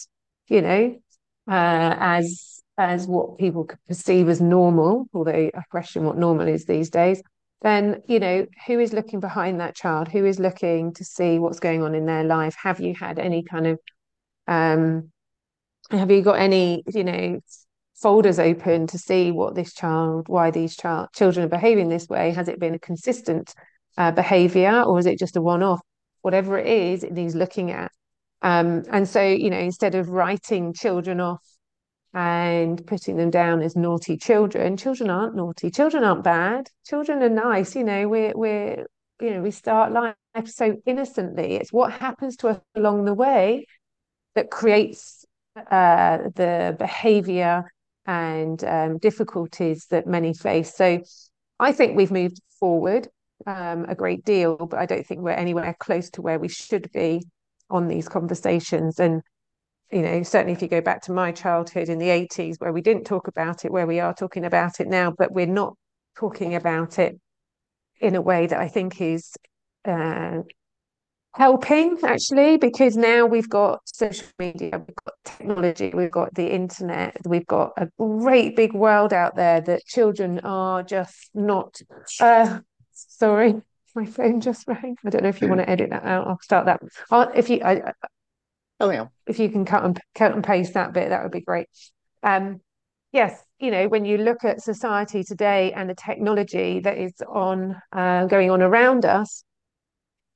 you 0.49 0.61
know, 0.61 0.97
uh, 1.49 1.95
as 1.97 2.61
as 2.77 3.07
what 3.07 3.37
people 3.37 3.63
could 3.65 3.79
perceive 3.87 4.27
as 4.27 4.41
normal, 4.41 5.07
although 5.13 5.31
I 5.31 5.61
question 5.71 6.03
what 6.03 6.17
normal 6.17 6.47
is 6.47 6.65
these 6.65 6.89
days, 6.89 7.21
then 7.61 8.03
you 8.07 8.19
know 8.19 8.45
who 8.67 8.79
is 8.79 8.93
looking 8.93 9.19
behind 9.19 9.59
that 9.59 9.75
child? 9.75 10.07
Who 10.07 10.25
is 10.25 10.39
looking 10.39 10.93
to 10.93 11.03
see 11.03 11.39
what's 11.39 11.59
going 11.59 11.83
on 11.83 11.95
in 11.95 12.05
their 12.05 12.23
life? 12.23 12.55
Have 12.61 12.79
you 12.79 12.93
had 12.93 13.19
any 13.19 13.43
kind 13.43 13.67
of 13.67 13.79
um 14.47 15.11
have 15.91 16.11
you 16.11 16.21
got 16.21 16.39
any 16.39 16.83
you 16.93 17.03
know 17.03 17.39
folders 17.95 18.37
open 18.37 18.85
to 18.87 18.97
see 18.99 19.31
what 19.31 19.55
this 19.55 19.73
child 19.73 20.29
why 20.29 20.51
these 20.51 20.75
child 20.75 21.09
children 21.13 21.45
are 21.45 21.49
behaving 21.49 21.89
this 21.89 22.07
way? 22.07 22.31
Has 22.31 22.47
it 22.47 22.59
been 22.59 22.75
a 22.75 22.79
consistent 22.79 23.53
uh, 23.97 24.11
behavior 24.11 24.83
or 24.83 24.99
is 24.99 25.07
it 25.07 25.17
just 25.17 25.35
a 25.35 25.41
one-off? 25.41 25.81
Whatever 26.21 26.57
it 26.59 26.67
is 26.67 27.03
it 27.03 27.13
needs 27.13 27.35
looking 27.35 27.71
at. 27.71 27.91
Um 28.43 28.83
and 28.91 29.07
so 29.09 29.23
you 29.23 29.49
know 29.49 29.57
instead 29.57 29.95
of 29.95 30.09
writing 30.09 30.73
children 30.73 31.19
off 31.19 31.41
and 32.13 32.85
putting 32.87 33.17
them 33.17 33.29
down 33.29 33.61
as 33.61 33.75
naughty 33.75 34.17
children. 34.17 34.77
Children 34.77 35.09
aren't 35.09 35.35
naughty. 35.35 35.69
Children 35.69 36.03
aren't 36.03 36.23
bad. 36.23 36.69
Children 36.85 37.21
are 37.21 37.29
nice. 37.29 37.75
You 37.75 37.83
know, 37.83 38.07
we're 38.07 38.33
we're 38.35 38.85
you 39.21 39.31
know 39.31 39.41
we 39.41 39.51
start 39.51 39.91
life 39.91 40.15
so 40.45 40.77
innocently. 40.85 41.55
It's 41.55 41.73
what 41.73 41.91
happens 41.91 42.37
to 42.37 42.49
us 42.49 42.59
along 42.75 43.05
the 43.05 43.13
way 43.13 43.65
that 44.35 44.51
creates 44.51 45.25
uh, 45.71 46.17
the 46.35 46.75
behaviour 46.77 47.71
and 48.05 48.63
um, 48.63 48.97
difficulties 48.99 49.87
that 49.89 50.07
many 50.07 50.33
face. 50.33 50.73
So 50.75 51.01
I 51.59 51.71
think 51.71 51.97
we've 51.97 52.11
moved 52.11 52.39
forward 52.59 53.09
um, 53.45 53.85
a 53.87 53.95
great 53.95 54.23
deal, 54.23 54.55
but 54.57 54.79
I 54.79 54.85
don't 54.85 55.05
think 55.05 55.21
we're 55.21 55.31
anywhere 55.31 55.75
close 55.79 56.09
to 56.11 56.21
where 56.21 56.39
we 56.39 56.47
should 56.47 56.91
be 56.91 57.23
on 57.69 57.87
these 57.87 58.07
conversations. 58.07 58.99
And 58.99 59.21
you 59.91 60.01
know, 60.01 60.23
certainly 60.23 60.53
if 60.53 60.61
you 60.61 60.67
go 60.67 60.81
back 60.81 61.01
to 61.03 61.11
my 61.11 61.31
childhood 61.31 61.89
in 61.89 61.97
the 61.97 62.09
80s, 62.09 62.59
where 62.59 62.73
we 62.73 62.81
didn't 62.81 63.05
talk 63.05 63.27
about 63.27 63.63
it, 63.63 63.71
where 63.71 63.87
we 63.87 63.99
are 63.99 64.13
talking 64.13 64.45
about 64.45 64.79
it 64.79 64.87
now, 64.87 65.13
but 65.17 65.31
we're 65.31 65.45
not 65.45 65.75
talking 66.17 66.55
about 66.55 66.99
it 66.99 67.19
in 67.99 68.15
a 68.15 68.21
way 68.21 68.47
that 68.47 68.59
I 68.59 68.67
think 68.67 68.99
is 69.01 69.33
uh, 69.85 70.39
helping 71.33 71.97
actually, 72.03 72.57
because 72.57 72.97
now 72.97 73.25
we've 73.25 73.49
got 73.49 73.79
social 73.85 74.27
media, 74.37 74.71
we've 74.73 74.95
got 75.05 75.13
technology, 75.23 75.91
we've 75.93 76.11
got 76.11 76.33
the 76.35 76.51
internet, 76.51 77.17
we've 77.25 77.47
got 77.47 77.71
a 77.77 77.87
great 77.97 78.55
big 78.55 78.73
world 78.73 79.13
out 79.13 79.35
there 79.35 79.61
that 79.61 79.85
children 79.85 80.39
are 80.41 80.83
just 80.83 81.29
not. 81.33 81.79
Uh, 82.19 82.59
sorry, 82.91 83.61
my 83.95 84.05
phone 84.05 84.41
just 84.41 84.67
rang. 84.67 84.97
I 85.05 85.09
don't 85.09 85.23
know 85.23 85.29
if 85.29 85.41
you 85.41 85.47
want 85.47 85.61
to 85.61 85.69
edit 85.69 85.91
that 85.91 86.03
out. 86.03 86.27
I'll 86.27 86.39
start 86.41 86.65
that. 86.65 86.81
I'll, 87.09 87.31
if 87.33 87.49
you, 87.49 87.61
I, 87.63 87.93
Oh 88.79 88.89
yeah. 88.89 89.07
If 89.25 89.39
you 89.39 89.49
can 89.49 89.65
cut 89.65 89.83
and 89.83 89.99
cut 90.13 90.33
and 90.33 90.43
paste 90.43 90.73
that 90.75 90.93
bit, 90.93 91.09
that 91.09 91.23
would 91.23 91.31
be 91.31 91.41
great. 91.41 91.67
Um, 92.23 92.61
yes, 93.11 93.41
you 93.59 93.71
know, 93.71 93.87
when 93.87 94.05
you 94.05 94.17
look 94.17 94.43
at 94.43 94.61
society 94.61 95.23
today 95.23 95.73
and 95.73 95.89
the 95.89 95.95
technology 95.95 96.79
that 96.81 96.97
is 96.97 97.13
on 97.27 97.81
uh, 97.91 98.25
going 98.25 98.51
on 98.51 98.61
around 98.61 99.05
us, 99.05 99.43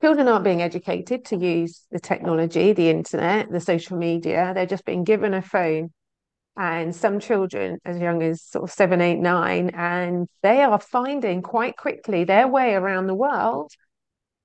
children 0.00 0.26
aren't 0.26 0.44
being 0.44 0.62
educated 0.62 1.24
to 1.26 1.36
use 1.36 1.86
the 1.92 2.00
technology, 2.00 2.72
the 2.72 2.90
internet, 2.90 3.50
the 3.50 3.60
social 3.60 3.96
media. 3.96 4.52
They're 4.54 4.66
just 4.66 4.84
being 4.84 5.04
given 5.04 5.34
a 5.34 5.42
phone. 5.42 5.90
And 6.54 6.94
some 6.94 7.18
children 7.18 7.78
as 7.86 7.98
young 7.98 8.22
as 8.22 8.42
sort 8.42 8.64
of 8.64 8.70
seven, 8.70 9.00
eight, 9.00 9.20
nine, 9.20 9.70
and 9.70 10.28
they 10.42 10.62
are 10.62 10.78
finding 10.78 11.40
quite 11.40 11.78
quickly 11.78 12.24
their 12.24 12.46
way 12.46 12.74
around 12.74 13.06
the 13.06 13.14
world 13.14 13.72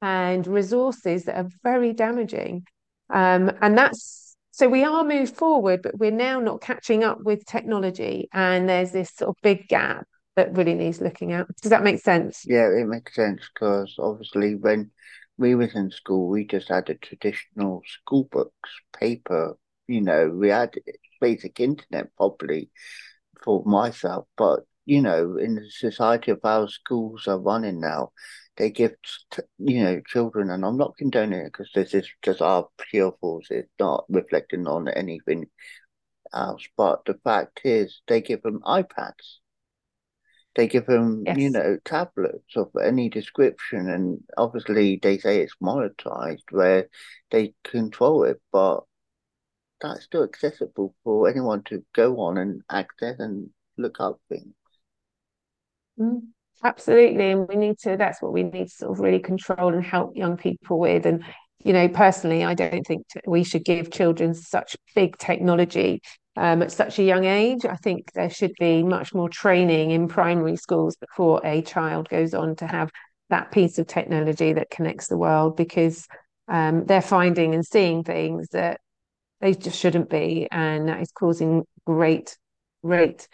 and 0.02 0.48
resources 0.48 1.26
that 1.26 1.36
are 1.36 1.50
very 1.64 1.92
damaging. 1.92 2.64
Um, 3.10 3.52
and 3.62 3.78
that's 3.78 4.36
so 4.52 4.68
we 4.68 4.84
are 4.84 5.04
moved 5.04 5.36
forward, 5.36 5.84
but 5.84 6.00
we're 6.00 6.10
now 6.10 6.40
not 6.40 6.62
catching 6.62 7.04
up 7.04 7.20
with 7.22 7.46
technology. 7.46 8.28
And 8.34 8.68
there's 8.68 8.92
this 8.92 9.12
sort 9.12 9.30
of 9.30 9.36
big 9.44 9.68
gap 9.68 10.08
that 10.36 10.56
really 10.58 10.74
needs 10.74 11.00
looking 11.00 11.32
at. 11.32 11.46
Does 11.62 11.70
that 11.70 11.84
make 11.84 12.00
sense? 12.00 12.44
Yeah, 12.44 12.70
it 12.70 12.88
makes 12.88 13.14
sense 13.14 13.42
because 13.54 13.96
obviously 14.00 14.56
when 14.56 14.90
we 15.38 15.54
was 15.54 15.76
in 15.76 15.92
school, 15.92 16.28
we 16.28 16.46
just 16.46 16.70
had 16.70 16.88
the 16.88 16.96
traditional 16.96 17.84
school 17.86 18.24
books, 18.32 18.70
paper. 19.00 19.58
You 19.88 20.02
know, 20.02 20.30
we 20.30 20.50
had 20.50 20.74
basic 21.22 21.60
internet 21.60 22.08
probably 22.18 22.72
for 23.44 23.64
myself, 23.64 24.28
but 24.36 24.62
you 24.88 25.02
know, 25.02 25.36
in 25.36 25.56
the 25.56 25.70
society 25.70 26.32
of 26.32 26.40
how 26.42 26.66
schools 26.68 27.28
are 27.28 27.38
running 27.38 27.82
now, 27.82 28.12
they 28.56 28.72
give 28.72 28.96
you 29.60 29.84
know 29.84 30.02
children, 30.08 30.50
and 30.50 30.64
I'm 30.66 30.78
not 30.78 30.98
condoning 30.98 31.42
it 31.42 31.52
because 31.52 31.70
this 31.76 31.94
is 31.94 32.10
just 32.24 32.42
our 32.42 32.70
pure. 32.90 33.14
It's 33.50 33.70
not 33.78 34.06
reflecting 34.08 34.66
on 34.66 34.88
anything 34.88 35.48
else. 36.34 36.66
But 36.78 37.04
the 37.04 37.20
fact 37.22 37.62
is, 37.66 38.02
they 38.08 38.22
give 38.22 38.42
them 38.44 38.62
iPads. 38.62 39.40
They 40.56 40.68
give 40.68 40.86
them, 40.86 41.24
yes. 41.26 41.38
you 41.38 41.50
know, 41.50 41.78
tablets 41.84 42.56
of 42.56 42.72
any 42.82 43.10
description, 43.10 43.90
and 43.90 44.24
obviously 44.38 45.00
they 45.04 45.18
say 45.18 45.42
it's 45.42 45.58
monetized 45.62 46.50
where 46.50 46.88
they 47.30 47.54
control 47.66 48.24
it, 48.24 48.42
but 48.54 48.86
that's 49.82 50.06
still 50.06 50.24
accessible 50.24 50.96
for 51.04 51.28
anyone 51.28 51.62
to 51.64 51.84
go 51.94 52.22
on 52.22 52.38
and 52.38 52.62
access 52.72 53.20
and 53.20 53.50
look 53.78 54.00
up 54.00 54.22
things. 54.30 54.54
Mm. 56.00 56.22
Absolutely. 56.64 57.32
And 57.32 57.48
we 57.48 57.56
need 57.56 57.78
to, 57.80 57.98
that's 57.98 58.22
what 58.22 58.34
we 58.34 58.44
need 58.44 58.66
to 58.66 58.70
sort 58.70 58.92
of 58.92 59.00
really 59.00 59.20
control 59.20 59.74
and 59.74 59.84
help 59.84 60.16
young 60.16 60.38
people 60.38 60.80
with. 60.80 61.06
And, 61.06 61.24
you 61.64 61.72
know, 61.72 61.88
personally, 61.88 62.44
I 62.44 62.56
don't 62.56 62.86
think 62.86 63.06
we 63.28 63.44
should 63.44 63.64
give 63.64 63.92
children 63.92 64.34
such 64.34 64.76
big 64.96 65.18
technology 65.18 66.02
um, 66.36 66.64
at 66.64 66.72
such 66.72 66.98
a 66.98 67.04
young 67.04 67.26
age. 67.26 67.64
I 67.64 67.76
think 67.76 68.12
there 68.14 68.32
should 68.32 68.54
be 68.60 68.82
much 68.82 69.14
more 69.14 69.30
training 69.30 69.92
in 69.92 70.08
primary 70.08 70.56
schools 70.56 70.96
before 70.96 71.42
a 71.46 71.62
child 71.62 72.10
goes 72.10 72.34
on 72.34 72.56
to 72.56 72.66
have 72.66 72.90
that 73.30 73.52
piece 73.52 73.78
of 73.78 73.86
technology 73.86 74.54
that 74.54 74.72
connects 74.72 75.10
the 75.10 75.18
world 75.18 75.58
because 75.58 76.08
um, 76.48 76.86
they're 76.86 77.02
finding 77.02 77.54
and 77.54 77.66
seeing 77.66 78.04
things 78.04 78.48
that 78.50 78.80
they 79.42 79.54
just 79.54 79.80
shouldn't 79.80 80.10
be. 80.10 80.48
And 80.52 80.90
that 80.90 81.02
is 81.02 81.12
causing 81.12 81.66
great, 81.86 82.36
great 82.84 83.28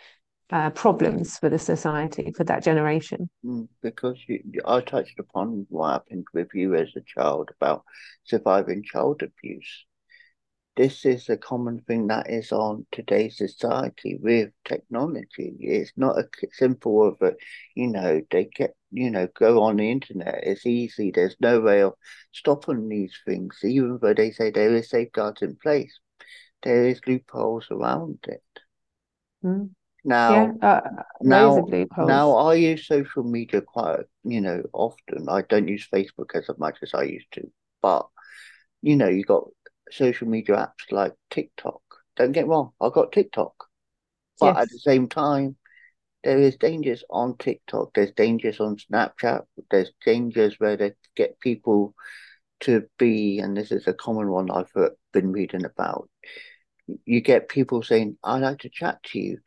uh, 0.54 0.70
problems 0.70 1.38
for 1.40 1.50
the 1.50 1.58
society 1.58 2.32
for 2.38 2.44
that 2.44 2.64
generation. 2.64 3.28
Mm, 3.44 3.68
because 3.82 4.18
you, 4.28 4.40
I 4.66 4.82
touched 4.82 5.18
upon 5.18 5.66
what 5.70 5.92
happened 5.94 6.28
with 6.32 6.50
you 6.54 6.76
as 6.76 6.90
a 6.96 7.02
child 7.02 7.50
about 7.60 7.84
surviving 8.24 8.84
child 8.84 9.24
abuse. 9.24 9.86
This 10.76 11.06
is 11.06 11.28
a 11.30 11.38
common 11.38 11.82
thing 11.82 12.08
that 12.08 12.30
is 12.30 12.52
on 12.52 12.86
today's 12.92 13.38
society 13.38 14.20
with 14.22 14.52
technology. 14.64 15.56
It's 15.60 15.92
not 15.98 16.20
a 16.20 16.30
simple 16.52 17.08
of 17.08 17.22
a, 17.22 17.34
you 17.76 17.88
know, 17.88 18.22
they 18.30 18.46
get, 18.46 18.76
you 18.92 19.10
know, 19.10 19.28
go 19.36 19.64
on 19.64 19.78
the 19.78 19.90
internet. 19.90 20.44
It's 20.44 20.66
easy. 20.68 21.12
There's 21.12 21.36
no 21.40 21.62
way 21.62 21.82
of 21.82 21.94
stopping 22.32 22.90
these 22.90 23.16
things, 23.26 23.60
even 23.64 24.00
though 24.02 24.14
they 24.14 24.32
say 24.32 24.52
there 24.52 24.74
is 24.76 24.90
safeguards 24.90 25.42
in 25.42 25.56
place. 25.56 26.00
There 26.62 26.88
is 26.88 27.02
loopholes 27.08 27.68
around 27.72 28.20
it. 28.28 28.44
Mm. 29.44 29.72
Now, 30.06 30.54
yeah, 30.62 30.68
uh, 30.68 31.04
now, 31.22 31.66
now 31.98 32.36
I 32.36 32.56
use 32.56 32.88
social 32.88 33.24
media 33.24 33.62
quite, 33.62 34.02
you 34.24 34.42
know, 34.42 34.64
often. 34.74 35.30
I 35.30 35.44
don't 35.44 35.68
use 35.68 35.88
Facebook 35.92 36.36
as 36.36 36.50
much 36.58 36.78
as 36.82 36.94
I 36.94 37.04
used 37.04 37.32
to, 37.34 37.50
but 37.82 38.08
you 38.82 38.98
know, 38.98 39.08
you 39.08 39.24
got 39.24 39.48
social 39.92 40.28
media 40.28 40.56
apps 40.56 40.92
like 40.92 41.14
TikTok. 41.30 41.82
Don't 42.18 42.34
get 42.34 42.48
wrong, 42.48 42.72
I 42.82 42.90
got 42.94 43.14
TikTok, 43.14 43.54
but 44.40 44.56
yes. 44.56 44.64
at 44.64 44.70
the 44.70 44.80
same 44.80 45.08
time, 45.08 45.56
there 46.24 46.40
is 46.40 46.58
dangers 46.58 47.04
on 47.10 47.38
TikTok. 47.38 47.94
There's 47.94 48.12
dangers 48.12 48.60
on 48.60 48.78
Snapchat. 48.78 49.44
There's 49.72 49.92
dangers 50.06 50.60
where 50.60 50.78
they 50.78 50.94
get 51.16 51.40
people 51.40 51.96
to 52.62 52.84
be, 52.98 53.40
and 53.40 53.56
this 53.56 53.72
is 53.72 53.88
a 53.88 53.94
common 53.94 54.30
one 54.30 54.50
I've 54.50 54.72
been 55.12 55.32
reading 55.32 55.66
about. 55.66 56.10
You 57.06 57.22
get 57.22 57.50
people 57.50 57.84
saying, 57.84 58.18
"I'd 58.24 58.42
like 58.42 58.60
to 58.60 58.70
chat 58.70 59.02
to 59.12 59.20
you." 59.20 59.40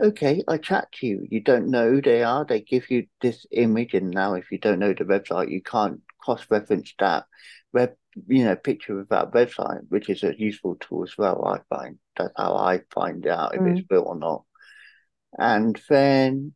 Okay, 0.00 0.42
I 0.48 0.58
chat 0.58 0.90
to 0.92 1.06
you. 1.06 1.26
You 1.30 1.40
don't 1.40 1.68
know 1.68 1.90
who 1.90 2.02
they 2.02 2.22
are. 2.22 2.44
They 2.44 2.60
give 2.60 2.90
you 2.90 3.06
this 3.20 3.46
image, 3.50 3.94
and 3.94 4.10
now 4.10 4.34
if 4.34 4.50
you 4.50 4.58
don't 4.58 4.78
know 4.78 4.94
the 4.94 5.04
website, 5.04 5.50
you 5.50 5.62
can't 5.62 6.00
cross-reference 6.20 6.94
that 6.98 7.24
web, 7.72 7.94
you 8.26 8.44
know, 8.44 8.56
picture 8.56 9.00
of 9.00 9.08
that 9.08 9.32
website, 9.32 9.82
which 9.88 10.08
is 10.08 10.22
a 10.22 10.38
useful 10.38 10.76
tool 10.76 11.04
as 11.04 11.16
well. 11.16 11.44
I 11.44 11.60
find 11.74 11.98
that's 12.16 12.32
how 12.36 12.56
I 12.56 12.80
find 12.92 13.26
out 13.26 13.54
if 13.54 13.60
mm. 13.60 13.78
it's 13.78 13.86
real 13.90 14.02
or 14.02 14.16
not. 14.16 14.44
And 15.38 15.80
then 15.88 16.54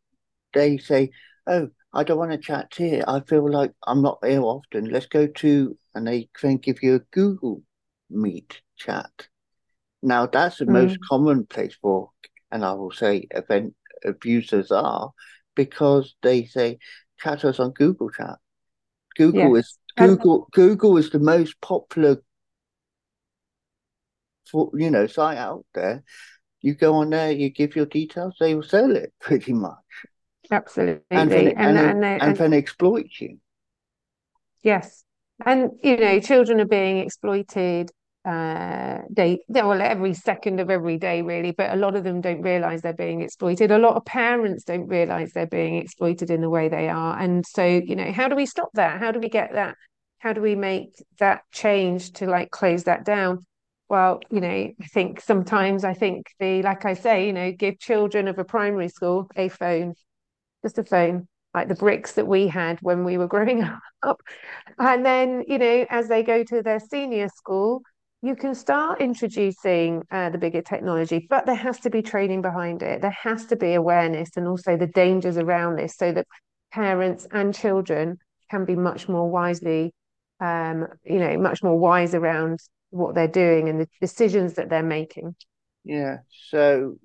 they 0.54 0.78
say, 0.78 1.10
"Oh, 1.46 1.68
I 1.92 2.04
don't 2.04 2.18
want 2.18 2.32
to 2.32 2.38
chat 2.38 2.72
here. 2.76 3.04
I 3.06 3.20
feel 3.20 3.50
like 3.50 3.72
I'm 3.86 4.02
not 4.02 4.24
here 4.24 4.42
often. 4.42 4.86
Let's 4.86 5.06
go 5.06 5.26
to," 5.26 5.76
and 5.94 6.06
they 6.06 6.28
then 6.40 6.58
give 6.58 6.82
you 6.82 6.96
a 6.96 7.00
Google 7.10 7.62
Meet 8.10 8.60
chat. 8.76 9.28
Now 10.02 10.26
that's 10.26 10.58
the 10.58 10.64
mm. 10.64 10.72
most 10.72 10.98
common 11.08 11.46
place 11.46 11.76
for 11.80 12.10
and 12.52 12.64
I 12.64 12.74
will 12.74 12.92
say 12.92 13.26
event 13.30 13.74
abusers 14.04 14.70
are 14.70 15.10
because 15.56 16.14
they 16.22 16.44
say 16.44 16.78
chat 17.18 17.44
us 17.44 17.58
on 17.58 17.70
Google 17.72 18.10
Chat. 18.10 18.38
Google 19.16 19.56
yes. 19.56 19.64
is 19.64 19.78
Google 19.96 20.48
Google 20.52 20.96
is 20.98 21.10
the 21.10 21.18
most 21.18 21.60
popular 21.60 22.22
for 24.50 24.70
you 24.74 24.90
know 24.90 25.06
site 25.06 25.38
out 25.38 25.64
there. 25.74 26.04
You 26.60 26.74
go 26.74 26.94
on 26.96 27.10
there, 27.10 27.32
you 27.32 27.50
give 27.50 27.74
your 27.74 27.86
details, 27.86 28.36
they 28.38 28.54
will 28.54 28.62
sell 28.62 28.94
it 28.94 29.12
pretty 29.20 29.52
much. 29.52 29.74
Absolutely, 30.50 31.02
and 31.10 31.30
then, 31.30 31.48
and, 31.48 31.58
and, 31.58 31.78
and, 31.78 32.04
and, 32.04 32.22
and 32.22 32.36
then 32.36 32.52
exploit 32.52 33.06
you. 33.18 33.38
Yes, 34.62 35.04
and 35.44 35.70
you 35.82 35.96
know, 35.96 36.20
children 36.20 36.60
are 36.60 36.66
being 36.66 36.98
exploited 36.98 37.90
uh 38.24 38.98
day 39.12 39.40
well 39.48 39.82
every 39.82 40.14
second 40.14 40.60
of 40.60 40.70
every 40.70 40.96
day 40.96 41.22
really 41.22 41.50
but 41.50 41.72
a 41.72 41.76
lot 41.76 41.96
of 41.96 42.04
them 42.04 42.20
don't 42.20 42.40
realize 42.42 42.82
they're 42.82 42.92
being 42.92 43.20
exploited. 43.20 43.70
A 43.70 43.78
lot 43.78 43.96
of 43.96 44.04
parents 44.04 44.64
don't 44.64 44.86
realize 44.86 45.32
they're 45.32 45.46
being 45.46 45.76
exploited 45.76 46.30
in 46.30 46.40
the 46.40 46.50
way 46.50 46.68
they 46.68 46.88
are. 46.88 47.18
And 47.18 47.44
so 47.46 47.64
you 47.64 47.96
know 47.96 48.12
how 48.12 48.28
do 48.28 48.36
we 48.36 48.46
stop 48.46 48.70
that? 48.74 49.00
How 49.00 49.10
do 49.10 49.18
we 49.18 49.28
get 49.28 49.54
that? 49.54 49.76
How 50.18 50.32
do 50.32 50.40
we 50.40 50.54
make 50.54 50.90
that 51.18 51.42
change 51.52 52.12
to 52.14 52.26
like 52.26 52.50
close 52.50 52.84
that 52.84 53.04
down? 53.04 53.40
Well 53.88 54.20
you 54.30 54.40
know 54.40 54.48
i 54.48 54.86
think 54.92 55.20
sometimes 55.20 55.84
i 55.84 55.92
think 55.92 56.26
the 56.40 56.62
like 56.62 56.86
i 56.86 56.94
say 56.94 57.26
you 57.26 57.32
know 57.32 57.52
give 57.52 57.78
children 57.78 58.26
of 58.26 58.38
a 58.38 58.44
primary 58.44 58.88
school 58.88 59.28
a 59.36 59.48
phone 59.48 59.94
just 60.62 60.78
a 60.78 60.84
phone 60.84 61.28
like 61.54 61.68
the 61.68 61.74
bricks 61.74 62.12
that 62.12 62.26
we 62.26 62.46
had 62.46 62.78
when 62.80 63.04
we 63.04 63.18
were 63.18 63.26
growing 63.34 63.62
up. 64.02 64.22
And 64.78 65.04
then 65.04 65.44
you 65.46 65.58
know 65.58 65.86
as 65.90 66.08
they 66.08 66.22
go 66.22 66.44
to 66.44 66.62
their 66.62 66.80
senior 66.80 67.28
school 67.28 67.82
you 68.22 68.36
can 68.36 68.54
start 68.54 69.00
introducing 69.00 70.02
uh, 70.12 70.30
the 70.30 70.38
bigger 70.38 70.62
technology, 70.62 71.26
but 71.28 71.44
there 71.44 71.56
has 71.56 71.80
to 71.80 71.90
be 71.90 72.02
training 72.02 72.40
behind 72.40 72.80
it. 72.82 73.02
There 73.02 73.16
has 73.22 73.46
to 73.46 73.56
be 73.56 73.74
awareness 73.74 74.30
and 74.36 74.46
also 74.46 74.76
the 74.76 74.86
dangers 74.86 75.36
around 75.36 75.76
this 75.76 75.96
so 75.96 76.12
that 76.12 76.26
parents 76.72 77.26
and 77.32 77.52
children 77.52 78.18
can 78.48 78.64
be 78.64 78.76
much 78.76 79.08
more 79.08 79.28
wisely, 79.28 79.92
um, 80.38 80.86
you 81.04 81.18
know, 81.18 81.36
much 81.36 81.64
more 81.64 81.76
wise 81.76 82.14
around 82.14 82.60
what 82.90 83.16
they're 83.16 83.26
doing 83.26 83.68
and 83.68 83.80
the 83.80 83.88
decisions 84.00 84.54
that 84.54 84.70
they're 84.70 84.84
making. 84.84 85.34
Yeah. 85.84 86.18
So 86.50 86.98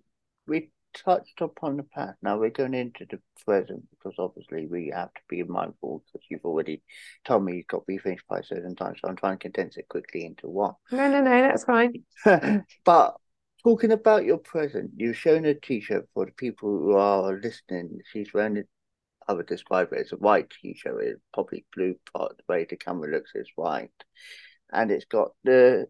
we 0.45 0.69
touched 1.03 1.41
upon 1.41 1.77
the 1.77 1.83
past. 1.83 2.17
Now 2.21 2.37
we're 2.37 2.49
going 2.49 2.73
into 2.73 3.05
the 3.09 3.19
present 3.45 3.83
because 3.91 4.15
obviously 4.19 4.67
we 4.67 4.91
have 4.93 5.13
to 5.13 5.21
be 5.29 5.43
mindful 5.43 6.03
because 6.05 6.25
you've 6.29 6.45
already 6.45 6.81
told 7.25 7.43
me 7.43 7.57
you've 7.57 7.67
got 7.67 7.79
to 7.79 7.85
be 7.87 7.97
finished 7.97 8.27
by 8.29 8.39
a 8.39 8.43
certain 8.43 8.75
time. 8.75 8.95
So 8.95 9.07
I'm 9.07 9.15
trying 9.15 9.37
to 9.37 9.49
condense 9.49 9.77
it 9.77 9.87
quickly 9.89 10.25
into 10.25 10.47
one. 10.47 10.73
No, 10.91 11.09
no, 11.09 11.21
no, 11.21 11.41
that's 11.41 11.63
fine. 11.63 12.03
but 12.85 13.15
talking 13.63 13.91
about 13.91 14.25
your 14.25 14.37
present, 14.37 14.91
you've 14.95 15.17
shown 15.17 15.45
a 15.45 15.53
t-shirt 15.53 16.07
for 16.13 16.25
the 16.25 16.31
people 16.31 16.69
who 16.69 16.93
are 16.93 17.33
listening. 17.33 17.99
She's 18.11 18.33
wearing 18.33 18.57
it. 18.57 18.67
I 19.27 19.33
would 19.33 19.47
describe 19.47 19.91
it 19.91 19.99
as 19.99 20.11
a 20.13 20.15
white 20.15 20.49
t-shirt. 20.61 21.03
It's 21.03 21.21
probably 21.33 21.65
blue 21.75 21.95
part. 22.13 22.37
The 22.37 22.43
way 22.47 22.65
the 22.69 22.77
camera 22.77 23.11
looks 23.11 23.31
is 23.35 23.49
white, 23.55 23.91
and 24.71 24.89
it's 24.89 25.05
got 25.05 25.31
the 25.43 25.87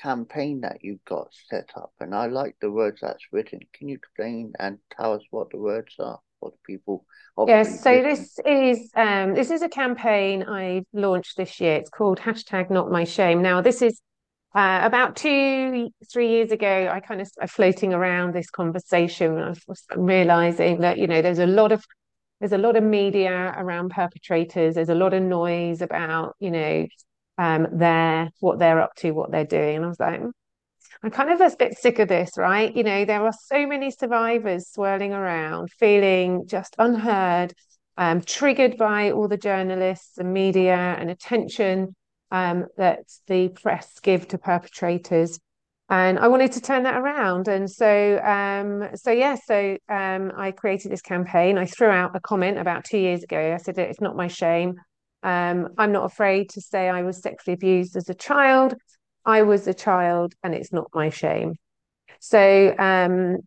campaign 0.00 0.60
that 0.62 0.78
you've 0.82 1.04
got 1.04 1.28
set 1.48 1.70
up, 1.76 1.92
and 2.00 2.14
I 2.14 2.26
like 2.26 2.56
the 2.60 2.70
words 2.70 3.00
that's 3.00 3.24
written. 3.32 3.60
Can 3.72 3.88
you 3.88 3.96
explain 3.96 4.52
and 4.58 4.78
tell 4.96 5.14
us 5.14 5.22
what 5.30 5.50
the 5.50 5.58
words 5.58 5.94
are 5.98 6.20
for 6.40 6.50
the 6.50 6.56
people? 6.66 7.04
Yes, 7.46 7.82
so 7.82 8.02
this 8.02 8.38
is 8.46 8.90
um, 8.94 9.34
this 9.34 9.50
is 9.50 9.62
a 9.62 9.68
campaign 9.68 10.44
I 10.46 10.84
launched 10.92 11.36
this 11.36 11.60
year. 11.60 11.76
It's 11.76 11.90
called 11.90 12.20
hashtag 12.20 12.70
Not 12.70 12.90
My 12.90 13.04
Shame. 13.04 13.42
Now, 13.42 13.60
this 13.60 13.82
is 13.82 14.00
uh, 14.54 14.80
about 14.84 15.16
two, 15.16 15.90
three 16.12 16.28
years 16.28 16.52
ago. 16.52 16.88
I 16.92 17.00
kind 17.00 17.20
of 17.20 17.26
started 17.26 17.52
floating 17.52 17.92
around 17.92 18.34
this 18.34 18.50
conversation. 18.50 19.36
I 19.36 19.54
was 19.66 19.84
realizing 19.96 20.80
that 20.80 20.98
you 20.98 21.08
know 21.08 21.22
there's 21.22 21.40
a 21.40 21.46
lot 21.46 21.72
of 21.72 21.84
there's 22.38 22.52
a 22.52 22.58
lot 22.58 22.76
of 22.76 22.84
media 22.84 23.54
around 23.56 23.90
perpetrators. 23.90 24.76
There's 24.76 24.90
a 24.90 24.94
lot 24.94 25.12
of 25.12 25.22
noise 25.22 25.82
about 25.82 26.36
you 26.38 26.50
know 26.50 26.86
um, 27.38 27.66
their 27.72 28.30
what 28.40 28.58
they're 28.58 28.80
up 28.80 28.94
to, 28.96 29.12
what 29.12 29.30
they're 29.30 29.44
doing, 29.44 29.76
and 29.76 29.84
I 29.84 29.88
was 29.88 30.00
like, 30.00 30.20
hmm, 30.20 30.30
I'm 31.02 31.10
kind 31.10 31.30
of 31.30 31.40
a 31.40 31.56
bit 31.56 31.76
sick 31.78 31.98
of 31.98 32.08
this, 32.08 32.30
right? 32.38 32.74
You 32.74 32.82
know, 32.82 33.04
there 33.04 33.24
are 33.24 33.32
so 33.32 33.66
many 33.66 33.90
survivors 33.90 34.70
swirling 34.70 35.12
around, 35.12 35.70
feeling 35.72 36.46
just 36.46 36.74
unheard, 36.78 37.52
um, 37.96 38.22
triggered 38.22 38.76
by 38.78 39.10
all 39.10 39.28
the 39.28 39.36
journalists 39.36 40.18
and 40.18 40.32
media 40.32 40.96
and 40.98 41.10
attention 41.10 41.94
um, 42.30 42.66
that 42.76 43.00
the 43.26 43.48
press 43.48 43.98
give 44.00 44.28
to 44.28 44.38
perpetrators. 44.38 45.38
And 45.90 46.18
I 46.18 46.28
wanted 46.28 46.52
to 46.52 46.62
turn 46.62 46.84
that 46.84 46.96
around. 46.96 47.48
And 47.48 47.70
so, 47.70 48.18
um, 48.24 48.88
so 48.94 49.10
yeah, 49.10 49.36
so 49.44 49.76
um, 49.88 50.32
I 50.36 50.52
created 50.52 50.90
this 50.90 51.02
campaign. 51.02 51.58
I 51.58 51.66
threw 51.66 51.88
out 51.88 52.16
a 52.16 52.20
comment 52.20 52.58
about 52.58 52.84
two 52.84 52.98
years 52.98 53.22
ago. 53.22 53.52
I 53.52 53.58
said, 53.58 53.78
it's 53.78 54.00
not 54.00 54.16
my 54.16 54.28
shame. 54.28 54.76
Um, 55.24 55.70
I'm 55.78 55.90
not 55.90 56.04
afraid 56.04 56.50
to 56.50 56.60
say 56.60 56.88
I 56.88 57.02
was 57.02 57.22
sexually 57.22 57.54
abused 57.54 57.96
as 57.96 58.08
a 58.08 58.14
child. 58.14 58.74
I 59.24 59.42
was 59.42 59.66
a 59.66 59.74
child 59.74 60.34
and 60.42 60.54
it's 60.54 60.72
not 60.72 60.88
my 60.94 61.08
shame. 61.08 61.54
So, 62.20 62.74
um, 62.78 63.38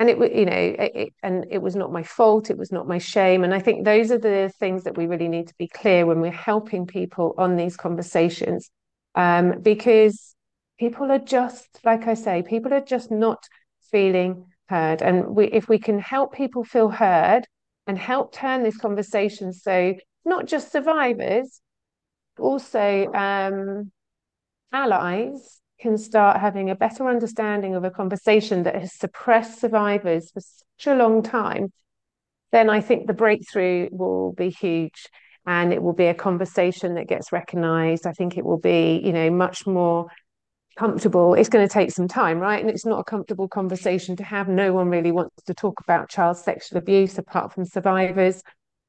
and 0.00 0.08
it, 0.08 0.18
you 0.18 0.46
know, 0.46 0.52
it, 0.52 0.92
it, 0.94 1.08
and 1.22 1.46
it 1.50 1.60
was 1.60 1.76
not 1.76 1.92
my 1.92 2.02
fault. 2.02 2.50
It 2.50 2.56
was 2.56 2.72
not 2.72 2.88
my 2.88 2.98
shame. 2.98 3.44
And 3.44 3.52
I 3.52 3.58
think 3.58 3.84
those 3.84 4.10
are 4.10 4.18
the 4.18 4.50
things 4.58 4.84
that 4.84 4.96
we 4.96 5.06
really 5.06 5.28
need 5.28 5.48
to 5.48 5.54
be 5.58 5.68
clear 5.68 6.06
when 6.06 6.20
we're 6.20 6.30
helping 6.30 6.86
people 6.86 7.34
on 7.36 7.56
these 7.56 7.76
conversations, 7.76 8.70
um, 9.14 9.60
because 9.60 10.34
people 10.78 11.10
are 11.10 11.18
just, 11.18 11.80
like 11.84 12.06
I 12.06 12.14
say, 12.14 12.42
people 12.42 12.72
are 12.72 12.80
just 12.80 13.10
not 13.10 13.42
feeling 13.90 14.46
heard. 14.68 15.02
And 15.02 15.34
we, 15.34 15.46
if 15.46 15.68
we 15.68 15.78
can 15.78 15.98
help 15.98 16.32
people 16.32 16.64
feel 16.64 16.88
heard 16.88 17.46
and 17.86 17.98
help 17.98 18.32
turn 18.32 18.62
this 18.62 18.76
conversation 18.76 19.52
so 19.52 19.94
not 20.24 20.46
just 20.46 20.72
survivors, 20.72 21.60
also 22.38 23.12
um, 23.12 23.90
allies 24.72 25.60
can 25.80 25.96
start 25.96 26.40
having 26.40 26.70
a 26.70 26.74
better 26.74 27.08
understanding 27.08 27.74
of 27.74 27.84
a 27.84 27.90
conversation 27.90 28.64
that 28.64 28.74
has 28.74 28.92
suppressed 28.92 29.60
survivors 29.60 30.30
for 30.30 30.40
such 30.40 30.86
a 30.86 30.94
long 30.94 31.22
time, 31.22 31.72
then 32.50 32.70
I 32.70 32.80
think 32.80 33.06
the 33.06 33.14
breakthrough 33.14 33.88
will 33.90 34.32
be 34.32 34.50
huge 34.50 35.08
and 35.46 35.72
it 35.72 35.82
will 35.82 35.92
be 35.92 36.06
a 36.06 36.14
conversation 36.14 36.94
that 36.94 37.08
gets 37.08 37.32
recognized. 37.32 38.06
I 38.06 38.12
think 38.12 38.36
it 38.36 38.44
will 38.44 38.58
be, 38.58 39.00
you 39.04 39.12
know, 39.12 39.30
much 39.30 39.66
more 39.66 40.08
comfortable. 40.76 41.34
It's 41.34 41.48
going 41.48 41.66
to 41.66 41.72
take 41.72 41.90
some 41.90 42.08
time, 42.08 42.38
right? 42.38 42.60
And 42.60 42.70
it's 42.70 42.86
not 42.86 43.00
a 43.00 43.04
comfortable 43.04 43.48
conversation 43.48 44.16
to 44.16 44.24
have. 44.24 44.48
No 44.48 44.72
one 44.72 44.88
really 44.88 45.12
wants 45.12 45.42
to 45.46 45.54
talk 45.54 45.80
about 45.80 46.08
child 46.08 46.36
sexual 46.36 46.78
abuse 46.78 47.18
apart 47.18 47.52
from 47.52 47.64
survivors. 47.64 48.42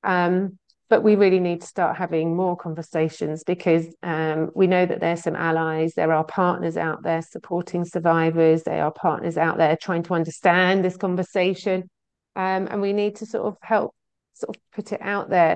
Um, 0.04 0.58
but 0.90 1.04
we 1.04 1.16
really 1.16 1.40
need 1.40 1.62
to 1.62 1.68
start 1.68 1.96
having 1.98 2.36
more 2.36 2.58
conversations 2.58 3.44
because 3.44 3.86
um, 4.02 4.50
we 4.56 4.68
know 4.68 4.86
that 4.86 5.00
there's 5.00 5.22
some 5.24 5.36
allies 5.36 5.94
there 5.96 6.12
are 6.12 6.24
partners 6.24 6.78
out 6.78 7.04
there 7.04 7.22
supporting 7.22 7.86
survivors 7.86 8.64
there 8.64 8.84
are 8.84 8.92
partners 8.92 9.38
out 9.38 9.58
there 9.58 9.78
trying 9.78 10.04
to 10.04 10.14
understand 10.14 10.84
this 10.84 10.98
conversation 10.98 11.90
um, 12.36 12.68
and 12.72 12.82
we 12.82 12.94
need 12.94 13.16
to 13.18 13.26
sort 13.26 13.46
of 13.46 13.58
help 13.62 13.94
sort 14.40 14.56
of 14.56 14.62
put 14.72 14.94
it 14.94 15.02
out 15.02 15.30
there. 15.30 15.56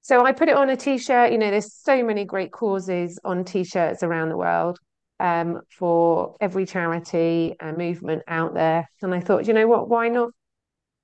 So 0.00 0.24
i 0.24 0.32
put 0.32 0.48
it 0.48 0.56
on 0.56 0.70
a 0.70 0.76
t-shirt. 0.76 1.32
You 1.32 1.38
know 1.38 1.50
there's 1.50 1.72
so 1.72 2.02
many 2.02 2.24
great 2.24 2.52
causes 2.52 3.18
on 3.24 3.44
t-shirts 3.44 4.02
around 4.02 4.30
the 4.30 4.36
world 4.36 4.78
um, 5.20 5.60
for 5.70 6.36
every 6.40 6.66
charity 6.66 7.54
and 7.60 7.76
movement 7.76 8.22
out 8.26 8.54
there. 8.54 8.88
And 9.02 9.14
i 9.14 9.20
thought 9.20 9.46
you 9.46 9.52
know 9.52 9.68
what? 9.68 9.88
Why 9.88 10.08
not 10.08 10.30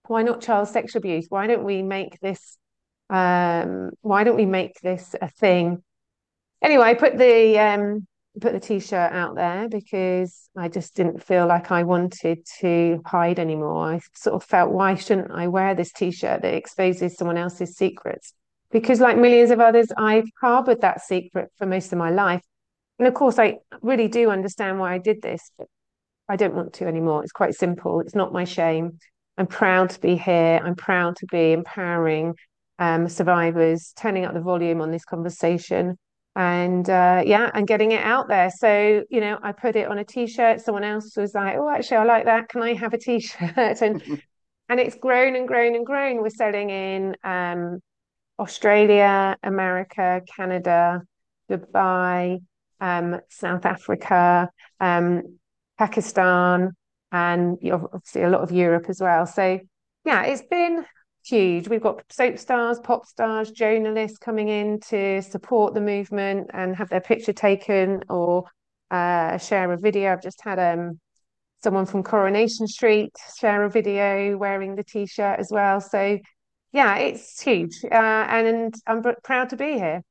why 0.06 0.22
not 0.22 0.42
child 0.42 0.68
sexual 0.68 0.98
abuse? 0.98 1.26
Why 1.28 1.46
don't 1.46 1.64
we 1.64 1.82
make 1.82 2.18
this 2.20 2.58
um, 3.10 3.90
why 4.00 4.24
don't 4.24 4.36
we 4.36 4.46
make 4.46 4.80
this 4.80 5.14
a 5.20 5.28
thing? 5.28 5.82
Anyway, 6.62 6.84
I 6.84 6.94
put 6.94 7.18
the 7.18 7.58
um, 7.58 8.06
put 8.40 8.52
the 8.52 8.60
t-shirt 8.60 9.12
out 9.12 9.36
there 9.36 9.68
because 9.68 10.48
I 10.56 10.68
just 10.68 10.96
didn't 10.96 11.22
feel 11.22 11.46
like 11.46 11.70
I 11.70 11.84
wanted 11.84 12.44
to 12.60 13.00
hide 13.06 13.38
anymore. 13.38 13.92
I 13.94 14.00
sort 14.14 14.34
of 14.34 14.44
felt, 14.44 14.72
why 14.72 14.96
shouldn't 14.96 15.30
I 15.30 15.48
wear 15.48 15.74
this 15.74 15.92
t-shirt 15.92 16.42
that 16.42 16.54
exposes 16.54 17.16
someone 17.16 17.36
else's 17.36 17.76
secrets? 17.76 18.32
Because, 18.72 19.00
like 19.00 19.16
millions 19.16 19.50
of 19.50 19.60
others, 19.60 19.88
I've 19.96 20.28
harbored 20.40 20.80
that 20.80 21.02
secret 21.02 21.50
for 21.58 21.66
most 21.66 21.92
of 21.92 21.98
my 21.98 22.10
life. 22.10 22.42
And 22.98 23.06
of 23.06 23.14
course, 23.14 23.38
I 23.38 23.58
really 23.82 24.08
do 24.08 24.30
understand 24.30 24.80
why 24.80 24.94
I 24.94 24.98
did 24.98 25.22
this, 25.22 25.50
but 25.56 25.68
I 26.28 26.36
don't 26.36 26.54
want 26.54 26.72
to 26.74 26.86
anymore. 26.86 27.22
It's 27.22 27.32
quite 27.32 27.54
simple. 27.54 28.00
It's 28.00 28.14
not 28.14 28.32
my 28.32 28.44
shame. 28.44 28.98
I'm 29.36 29.46
proud 29.46 29.90
to 29.90 30.00
be 30.00 30.16
here. 30.16 30.60
I'm 30.64 30.74
proud 30.74 31.16
to 31.16 31.26
be 31.26 31.52
empowering 31.52 32.34
um, 32.78 33.08
survivors, 33.08 33.92
turning 33.96 34.24
up 34.24 34.34
the 34.34 34.40
volume 34.40 34.80
on 34.80 34.90
this 34.90 35.04
conversation 35.04 35.96
and 36.36 36.88
uh, 36.90 37.22
yeah, 37.24 37.50
and 37.54 37.66
getting 37.66 37.92
it 37.92 38.02
out 38.02 38.28
there. 38.28 38.50
So, 38.50 39.04
you 39.08 39.20
know, 39.20 39.38
I 39.42 39.52
put 39.52 39.76
it 39.76 39.88
on 39.88 39.98
a 39.98 40.04
t-shirt. 40.04 40.60
Someone 40.60 40.84
else 40.84 41.16
was 41.16 41.34
like, 41.34 41.56
oh, 41.56 41.68
actually, 41.68 41.98
I 41.98 42.04
like 42.04 42.24
that. 42.24 42.48
Can 42.48 42.62
I 42.62 42.74
have 42.74 42.92
a 42.92 42.98
t-shirt? 42.98 43.56
and 43.82 44.02
and 44.68 44.80
it's 44.80 44.96
grown 44.96 45.36
and 45.36 45.46
grown 45.46 45.76
and 45.76 45.86
grown. 45.86 46.22
We're 46.22 46.30
selling 46.30 46.70
in 46.70 47.16
um, 47.22 47.80
Australia, 48.38 49.36
America, 49.42 50.22
Canada, 50.34 51.02
Dubai, 51.50 52.40
um, 52.80 53.20
South 53.28 53.64
Africa, 53.64 54.50
um, 54.80 55.38
Pakistan, 55.78 56.72
and 57.12 57.58
obviously 57.70 58.22
a 58.22 58.28
lot 58.28 58.40
of 58.40 58.50
Europe 58.50 58.86
as 58.88 59.00
well. 59.00 59.26
So 59.26 59.60
yeah, 60.04 60.24
it's 60.24 60.42
been 60.50 60.84
huge. 61.24 61.68
We've 61.68 61.82
got 61.82 62.02
soap 62.10 62.38
stars, 62.38 62.78
pop 62.80 63.06
stars, 63.06 63.50
journalists 63.50 64.18
coming 64.18 64.48
in 64.48 64.80
to 64.88 65.22
support 65.22 65.74
the 65.74 65.80
movement 65.80 66.50
and 66.52 66.76
have 66.76 66.88
their 66.88 67.00
picture 67.00 67.32
taken 67.32 68.02
or 68.08 68.44
uh, 68.90 69.38
share 69.38 69.72
a 69.72 69.76
video. 69.76 70.12
I've 70.12 70.22
just 70.22 70.42
had 70.42 70.58
um, 70.58 71.00
someone 71.62 71.86
from 71.86 72.02
Coronation 72.02 72.66
Street 72.66 73.12
share 73.38 73.64
a 73.64 73.70
video 73.70 74.36
wearing 74.36 74.76
the 74.76 74.84
t-shirt 74.84 75.40
as 75.40 75.48
well. 75.50 75.80
So 75.80 76.18
yeah, 76.72 76.96
it's 76.96 77.40
huge, 77.40 77.84
uh, 77.84 77.94
and 77.94 78.74
I'm 78.86 79.02
proud 79.22 79.50
to 79.50 79.56
be 79.56 79.74
here. 79.74 80.02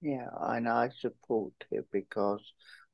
Yeah, 0.00 0.28
and 0.40 0.68
I 0.68 0.90
support 1.00 1.52
it 1.72 1.86
because 1.92 2.40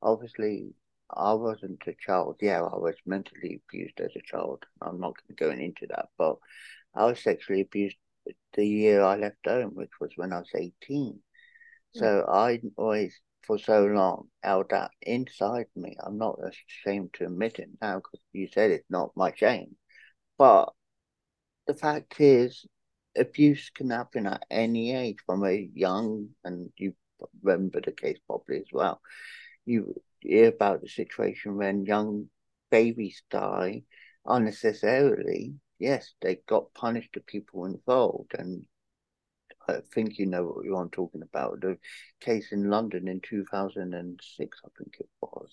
obviously 0.01 0.73
I 1.11 1.35
wasn't 1.35 1.83
a 1.87 1.95
child. 2.01 2.37
Yeah, 2.40 2.62
I 2.62 2.77
was 2.77 2.95
mentally 3.05 3.61
abused 3.69 4.01
as 4.01 4.11
a 4.17 4.23
child. 4.23 4.64
I'm 4.81 5.01
not 5.01 5.14
going 5.17 5.29
to 5.29 5.35
go 5.35 5.51
into 5.51 5.87
that, 5.90 6.07
but 6.17 6.37
I 6.94 7.07
was 7.07 7.20
sexually 7.20 7.62
abused 7.62 7.96
the 8.54 8.66
year 8.66 9.02
I 9.02 9.16
left 9.16 9.46
home, 9.46 9.70
which 9.74 9.90
was 10.00 10.12
when 10.16 10.33
I 10.33 10.38
was 10.38 10.50
18. 10.54 10.72
Hmm. 11.94 11.98
So 11.98 12.24
I 12.28 12.61
always, 12.76 13.20
for 13.42 13.59
so 13.59 13.85
long, 13.87 14.28
held 14.42 14.70
that 14.70 14.92
inside 15.02 15.66
me. 15.76 15.96
I'm 16.02 16.18
not 16.18 16.38
ashamed 16.44 17.14
to 17.14 17.26
admit 17.26 17.59
it 17.59 17.68
now 17.80 17.96
because 17.96 18.20
you 18.33 18.48
said 18.48 18.70
it's 18.70 18.90
not 18.90 19.16
my 19.16 19.33
shame. 19.35 19.76
But 20.38 20.72
the 21.66 21.74
fact 21.74 22.20
is, 22.20 22.64
abuse 23.16 23.70
can 23.70 23.90
happen 23.90 24.26
at 24.26 24.44
any 24.50 24.94
age 24.94 25.18
from 25.26 25.44
a 25.44 25.68
young, 25.74 26.30
and 26.44 26.70
you 26.76 26.94
remember 27.42 27.80
the 27.80 27.92
case 27.92 28.18
probably 28.26 28.59
as 28.59 28.72
well. 28.72 29.00
You 29.64 29.94
hear 30.20 30.48
about 30.48 30.83
the 30.83 30.88
situation 30.88 31.57
when 31.57 31.87
young 31.87 32.28
babies 32.70 33.22
die 33.30 33.83
unnecessarily 34.26 35.54
yes, 35.79 36.15
they 36.21 36.37
got 36.47 36.73
punished 36.75 37.11
the 37.15 37.21
people 37.21 37.67
involved. 37.67 38.35
And 38.39 38.65
I 39.69 39.79
think 39.95 40.19
you 40.19 40.27
know 40.27 40.45
what 40.65 40.79
I'm 40.79 40.91
talking 40.91 41.23
about. 41.23 41.61
The 41.61 41.79
case 42.21 42.53
in 42.53 42.71
London 42.71 43.09
in 43.09 43.21
2006, 43.21 44.61
I 44.65 44.69
think 44.79 44.97
it 45.01 45.09
was. 45.21 45.51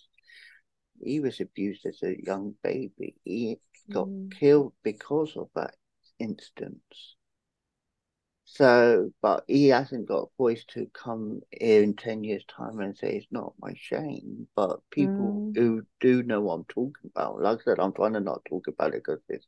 He 1.03 1.19
was 1.19 1.39
abused 1.39 1.85
as 1.85 1.99
a 2.03 2.15
young 2.23 2.55
baby. 2.63 3.15
He 3.23 3.57
got 3.91 4.07
mm. 4.07 4.31
killed 4.31 4.73
because 4.83 5.35
of 5.35 5.49
that 5.55 5.75
instance. 6.19 7.15
So, 8.53 9.11
but 9.21 9.45
he 9.47 9.69
hasn't 9.69 10.09
got 10.09 10.23
a 10.23 10.37
voice 10.37 10.65
to 10.73 10.85
come 10.93 11.39
here 11.57 11.81
in 11.83 11.95
10 11.95 12.25
years' 12.25 12.43
time 12.53 12.81
and 12.81 12.97
say 12.97 13.15
it's 13.15 13.31
not 13.31 13.53
my 13.61 13.73
shame. 13.77 14.45
But 14.57 14.81
people 14.89 15.53
mm. 15.53 15.55
who 15.55 15.83
do 16.01 16.21
know 16.21 16.41
what 16.41 16.55
I'm 16.55 16.65
talking 16.65 17.09
about, 17.15 17.41
like 17.41 17.59
I 17.59 17.63
said, 17.63 17.79
I'm 17.79 17.93
trying 17.93 18.11
to 18.13 18.19
not 18.19 18.43
talk 18.43 18.67
about 18.67 18.89
it 18.93 19.03
because 19.05 19.21
it's 19.29 19.47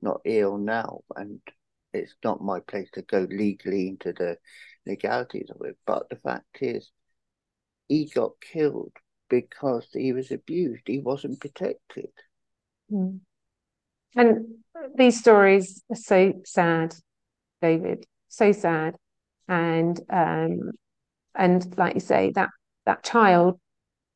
not 0.00 0.22
ill 0.24 0.56
now, 0.56 1.00
and 1.14 1.40
it's 1.92 2.14
not 2.24 2.40
my 2.40 2.60
place 2.60 2.88
to 2.94 3.02
go 3.02 3.26
legally 3.28 3.88
into 3.88 4.14
the 4.14 4.38
legalities 4.86 5.50
of 5.50 5.66
it. 5.66 5.76
But 5.86 6.08
the 6.08 6.16
fact 6.16 6.62
is, 6.62 6.90
he 7.86 8.06
got 8.06 8.40
killed 8.40 8.92
because 9.28 9.86
he 9.92 10.14
was 10.14 10.30
abused. 10.30 10.84
He 10.86 11.00
wasn't 11.00 11.38
protected. 11.38 12.08
Mm. 12.90 13.20
And 14.16 14.46
these 14.96 15.18
stories 15.18 15.82
are 15.90 15.96
so 15.96 16.32
sad, 16.46 16.94
David, 17.60 18.06
so 18.28 18.52
sad. 18.52 18.96
And 19.48 19.98
um, 20.10 20.72
and 21.34 21.78
like 21.78 21.94
you 21.94 22.00
say, 22.00 22.32
that 22.34 22.50
that 22.86 23.02
child 23.02 23.58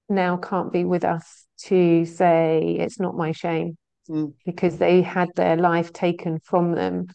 now 0.08 0.36
can't 0.36 0.72
be 0.72 0.84
with 0.84 1.04
us 1.04 1.46
to 1.64 2.04
say 2.04 2.76
it's 2.78 3.00
not 3.00 3.16
my 3.16 3.32
shame 3.32 3.76
Mm. 4.08 4.34
because 4.44 4.78
they 4.78 5.00
had 5.00 5.28
their 5.36 5.56
life 5.56 5.92
taken 5.92 6.40
from 6.42 6.72
them 6.72 7.06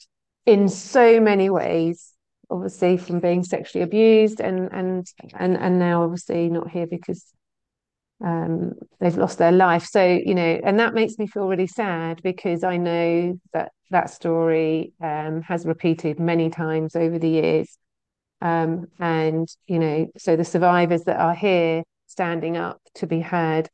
in 0.46 0.70
so 0.70 1.20
many 1.20 1.50
ways 1.50 2.14
obviously 2.50 2.96
from 2.96 3.20
being 3.20 3.44
sexually 3.44 3.84
abused 3.84 4.40
and 4.40 4.70
and 4.72 5.06
and 5.38 5.58
and 5.58 5.80
now 5.80 6.04
obviously 6.04 6.48
not 6.48 6.70
here 6.72 6.88
because 6.88 7.26
um, 8.24 8.72
they've 9.02 9.18
lost 9.18 9.38
their 9.38 9.52
life 9.52 9.84
so 9.86 10.02
you 10.02 10.34
know 10.34 10.62
and 10.64 10.80
that 10.80 10.94
makes 10.94 11.18
me 11.18 11.28
feel 11.28 11.48
really 11.48 11.68
sad 11.68 12.22
because 12.24 12.64
I 12.64 12.78
know 12.78 13.38
that 13.52 13.74
that 13.92 14.10
story 14.10 14.94
um, 15.02 15.42
has 15.42 15.66
repeated 15.66 16.20
many 16.20 16.50
times 16.50 16.96
over 16.96 17.18
the 17.18 17.30
years 17.30 17.78
um, 18.42 18.88
and 19.00 19.48
you 19.68 19.80
know 19.80 20.08
so 20.18 20.36
the 20.36 20.46
survivors 20.46 21.04
that 21.04 21.20
are 21.20 21.36
here 21.36 21.84
standing 22.08 22.58
up 22.58 22.80
to 22.96 23.08
be 23.08 23.20
heard 23.20 23.70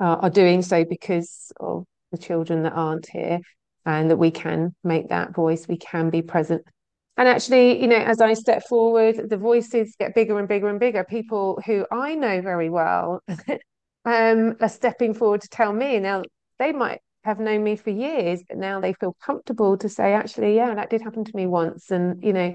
uh, 0.00 0.16
are 0.20 0.30
doing 0.30 0.62
so 0.62 0.84
because 0.84 1.52
of 1.60 1.84
the 2.10 2.18
children 2.18 2.62
that 2.64 2.72
aren't 2.72 3.08
here 3.08 3.40
and 3.86 4.10
that 4.10 4.16
we 4.16 4.30
can 4.30 4.74
make 4.84 5.08
that 5.08 5.34
voice, 5.34 5.66
we 5.66 5.76
can 5.76 6.10
be 6.10 6.22
present. 6.22 6.62
And 7.16 7.28
actually, 7.28 7.80
you 7.80 7.88
know, 7.88 7.96
as 7.96 8.20
I 8.20 8.34
step 8.34 8.62
forward, 8.68 9.28
the 9.28 9.36
voices 9.36 9.94
get 9.98 10.14
bigger 10.14 10.38
and 10.38 10.48
bigger 10.48 10.68
and 10.68 10.80
bigger. 10.80 11.04
People 11.04 11.60
who 11.66 11.86
I 11.90 12.14
know 12.14 12.40
very 12.40 12.70
well 12.70 13.22
um, 14.04 14.56
are 14.60 14.68
stepping 14.68 15.14
forward 15.14 15.42
to 15.42 15.48
tell 15.48 15.72
me. 15.72 15.98
Now, 15.98 16.22
they 16.58 16.72
might 16.72 17.00
have 17.24 17.38
known 17.38 17.62
me 17.62 17.76
for 17.76 17.90
years, 17.90 18.42
but 18.48 18.58
now 18.58 18.80
they 18.80 18.92
feel 18.94 19.16
comfortable 19.24 19.76
to 19.78 19.88
say, 19.88 20.12
actually, 20.12 20.56
yeah, 20.56 20.74
that 20.74 20.90
did 20.90 21.02
happen 21.02 21.24
to 21.24 21.36
me 21.36 21.46
once. 21.46 21.90
And, 21.90 22.22
you 22.22 22.32
know, 22.32 22.54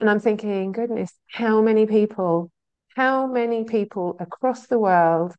and 0.00 0.08
I'm 0.08 0.20
thinking, 0.20 0.72
goodness, 0.72 1.12
how 1.30 1.60
many 1.60 1.86
people, 1.86 2.50
how 2.94 3.26
many 3.26 3.64
people 3.64 4.16
across 4.20 4.66
the 4.66 4.78
world 4.78 5.34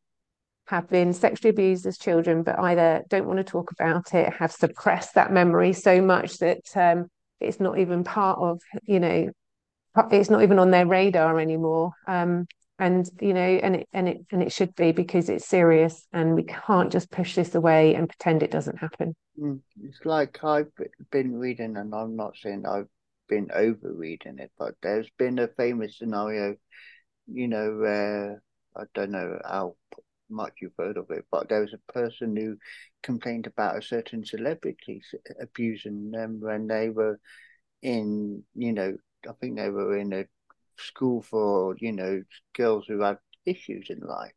have 0.66 0.88
been 0.88 1.12
sexually 1.12 1.50
abused 1.50 1.86
as 1.86 1.98
children, 1.98 2.42
but 2.42 2.58
either 2.58 3.02
don't 3.08 3.26
want 3.26 3.38
to 3.38 3.44
talk 3.44 3.72
about 3.72 4.14
it, 4.14 4.32
have 4.34 4.52
suppressed 4.52 5.14
that 5.14 5.32
memory 5.32 5.72
so 5.72 6.00
much 6.02 6.38
that 6.38 6.64
um, 6.76 7.06
it's 7.40 7.58
not 7.60 7.78
even 7.78 8.04
part 8.04 8.38
of, 8.38 8.60
you 8.84 9.00
know, 9.00 9.30
it's 10.12 10.30
not 10.30 10.42
even 10.42 10.58
on 10.58 10.70
their 10.70 10.86
radar 10.86 11.40
anymore. 11.40 11.92
Um, 12.06 12.46
and 12.80 13.08
you 13.20 13.34
know, 13.34 13.40
and 13.40 13.76
it 13.76 13.88
and 13.92 14.08
it 14.08 14.26
and 14.32 14.42
it 14.42 14.52
should 14.52 14.74
be 14.74 14.90
because 14.90 15.28
it's 15.28 15.46
serious, 15.46 16.06
and 16.12 16.34
we 16.34 16.42
can't 16.42 16.90
just 16.90 17.10
push 17.10 17.36
this 17.36 17.54
away 17.54 17.94
and 17.94 18.08
pretend 18.08 18.42
it 18.42 18.50
doesn't 18.50 18.78
happen. 18.78 19.14
Mm. 19.38 19.60
It's 19.84 20.04
like 20.04 20.42
I've 20.42 20.72
been 21.12 21.36
reading, 21.36 21.76
and 21.76 21.94
I'm 21.94 22.16
not 22.16 22.36
saying 22.36 22.64
I've 22.66 22.88
been 23.28 23.50
over 23.54 23.92
reading 23.92 24.38
it, 24.38 24.50
but 24.58 24.74
there's 24.82 25.08
been 25.18 25.38
a 25.38 25.48
famous 25.48 25.98
scenario, 25.98 26.56
you 27.26 27.46
know, 27.48 28.38
I 28.76 28.82
don't 28.94 29.12
know 29.12 29.38
how 29.44 29.76
much 30.28 30.54
you've 30.60 30.72
heard 30.78 30.96
of 30.96 31.10
it, 31.10 31.24
but 31.30 31.48
there 31.48 31.60
was 31.60 31.74
a 31.74 31.92
person 31.92 32.36
who 32.36 32.56
complained 33.02 33.46
about 33.46 33.78
a 33.78 33.82
certain 33.82 34.24
celebrity 34.24 35.02
abusing 35.40 36.10
them 36.10 36.40
when 36.40 36.66
they 36.66 36.90
were 36.90 37.18
in, 37.82 38.42
you 38.54 38.72
know, 38.72 38.96
I 39.28 39.32
think 39.40 39.56
they 39.56 39.70
were 39.70 39.96
in 39.96 40.12
a 40.12 40.24
school 40.80 41.22
for, 41.22 41.76
you 41.78 41.92
know, 41.92 42.22
girls 42.54 42.86
who 42.86 43.00
had 43.00 43.18
issues 43.44 43.88
in 43.90 44.00
life. 44.00 44.32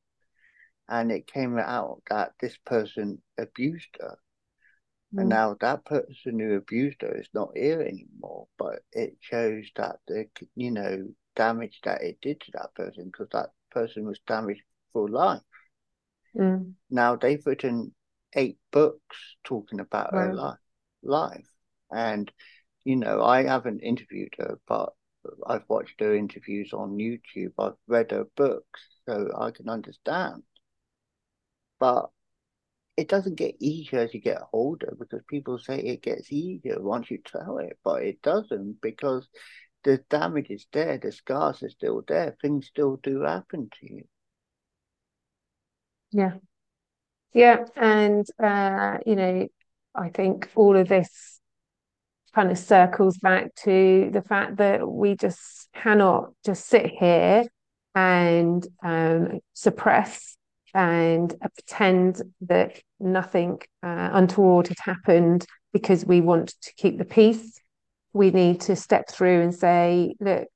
And 0.87 1.11
it 1.11 1.27
came 1.27 1.57
out 1.57 2.01
that 2.09 2.33
this 2.39 2.57
person 2.65 3.21
abused 3.37 3.97
her. 3.99 4.17
Mm. 5.13 5.21
And 5.21 5.29
now 5.29 5.55
that 5.61 5.85
person 5.85 6.39
who 6.39 6.55
abused 6.55 7.01
her 7.01 7.15
is 7.15 7.29
not 7.33 7.51
here 7.55 7.81
anymore, 7.81 8.47
but 8.57 8.79
it 8.91 9.17
shows 9.21 9.65
that 9.75 9.97
the, 10.07 10.27
you 10.55 10.71
know, 10.71 11.07
damage 11.35 11.79
that 11.83 12.01
it 12.03 12.17
did 12.21 12.39
to 12.41 12.51
that 12.53 12.73
person 12.75 13.05
because 13.05 13.27
that 13.31 13.49
person 13.71 14.05
was 14.05 14.19
damaged 14.27 14.63
for 14.91 15.09
life. 15.09 15.41
Mm. 16.35 16.73
Now 16.89 17.15
they've 17.15 17.45
written 17.45 17.93
eight 18.35 18.57
books 18.71 19.17
talking 19.43 19.79
about 19.79 20.13
her 20.13 20.33
life, 20.33 20.57
life, 21.03 21.47
and 21.91 22.31
you 22.83 22.95
know 22.95 23.23
I 23.23 23.43
haven't 23.43 23.81
interviewed 23.81 24.33
her, 24.39 24.59
but 24.67 24.93
I've 25.47 25.67
watched 25.67 25.99
her 25.99 26.15
interviews 26.15 26.73
on 26.73 26.97
YouTube. 26.97 27.53
I've 27.57 27.73
read 27.87 28.11
her 28.11 28.25
books, 28.35 28.81
so 29.05 29.31
I 29.37 29.51
can 29.51 29.69
understand. 29.69 30.43
But 31.79 32.09
it 32.95 33.07
doesn't 33.09 33.35
get 33.35 33.55
easier 33.59 33.99
as 33.99 34.13
you 34.13 34.21
get 34.21 34.41
older 34.53 34.95
because 34.97 35.21
people 35.27 35.57
say 35.57 35.79
it 35.79 36.01
gets 36.03 36.31
easier 36.31 36.81
once 36.81 37.09
you 37.09 37.19
tell 37.25 37.57
it, 37.57 37.77
but 37.83 38.03
it 38.03 38.21
doesn't 38.21 38.81
because 38.81 39.27
the 39.83 39.97
damage 40.09 40.49
is 40.49 40.65
there, 40.71 40.97
the 40.97 41.11
scars 41.11 41.63
are 41.63 41.69
still 41.69 42.03
there, 42.07 42.37
things 42.41 42.67
still 42.67 42.97
do 42.97 43.21
happen 43.21 43.69
to 43.79 43.93
you. 43.93 44.03
Yeah. 46.11 46.35
Yeah. 47.33 47.65
And, 47.75 48.25
uh, 48.41 48.99
you 49.05 49.15
know, 49.15 49.47
I 49.95 50.09
think 50.09 50.49
all 50.55 50.77
of 50.77 50.87
this 50.87 51.39
kind 52.33 52.51
of 52.51 52.57
circles 52.57 53.17
back 53.17 53.53
to 53.55 54.09
the 54.11 54.21
fact 54.21 54.57
that 54.57 54.87
we 54.87 55.15
just 55.15 55.69
cannot 55.73 56.31
just 56.45 56.67
sit 56.67 56.87
here 56.87 57.45
and 57.95 58.65
um, 58.83 59.39
suppress 59.53 60.35
and 60.73 61.33
uh, 61.43 61.47
pretend 61.53 62.21
that 62.41 62.79
nothing 62.99 63.59
uh, 63.83 64.09
untoward 64.13 64.67
had 64.67 64.77
happened 64.79 65.45
because 65.71 66.05
we 66.05 66.21
want 66.21 66.55
to 66.61 66.73
keep 66.75 66.97
the 66.97 67.05
peace. 67.05 67.59
We 68.13 68.31
need 68.31 68.61
to 68.61 68.75
step 68.75 69.09
through 69.09 69.41
and 69.41 69.53
say, 69.53 70.15
look, 70.19 70.47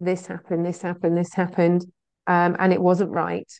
this 0.00 0.26
happened, 0.26 0.66
this 0.66 0.82
happened, 0.82 1.16
this 1.16 1.32
happened, 1.32 1.84
um, 2.26 2.56
and 2.58 2.72
it 2.72 2.80
wasn't 2.80 3.10
right. 3.10 3.50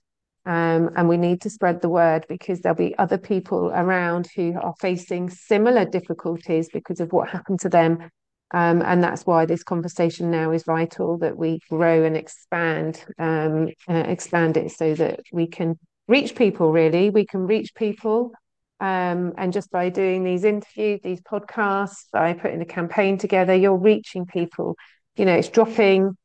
Um, 0.44 0.90
and 0.96 1.08
we 1.08 1.16
need 1.16 1.40
to 1.42 1.50
spread 1.50 1.82
the 1.82 1.88
word 1.88 2.26
because 2.28 2.60
there'll 2.60 2.76
be 2.76 2.98
other 2.98 3.18
people 3.18 3.70
around 3.72 4.28
who 4.34 4.54
are 4.60 4.74
facing 4.80 5.30
similar 5.30 5.84
difficulties 5.84 6.68
because 6.72 6.98
of 6.98 7.12
what 7.12 7.28
happened 7.28 7.60
to 7.60 7.68
them. 7.68 8.10
Um, 8.52 8.82
and 8.82 9.02
that's 9.02 9.24
why 9.24 9.46
this 9.46 9.62
conversation 9.62 10.30
now 10.30 10.50
is 10.50 10.64
vital 10.64 11.16
that 11.18 11.36
we 11.36 11.60
grow 11.70 12.04
and 12.04 12.16
expand, 12.16 13.02
um, 13.18 13.68
uh, 13.88 13.94
expand 13.94 14.56
it 14.56 14.72
so 14.72 14.94
that 14.94 15.20
we 15.32 15.46
can 15.46 15.78
reach 16.08 16.34
people. 16.34 16.70
Really, 16.72 17.08
we 17.08 17.24
can 17.24 17.46
reach 17.46 17.74
people, 17.74 18.32
um, 18.80 19.32
and 19.38 19.52
just 19.52 19.70
by 19.70 19.88
doing 19.88 20.24
these 20.24 20.44
interviews, 20.44 21.00
these 21.02 21.20
podcasts, 21.22 22.06
by 22.12 22.32
putting 22.34 22.60
a 22.60 22.66
campaign 22.66 23.16
together, 23.16 23.54
you're 23.54 23.76
reaching 23.76 24.26
people. 24.26 24.76
You 25.16 25.24
know, 25.24 25.34
it's 25.34 25.48
dropping 25.48 26.16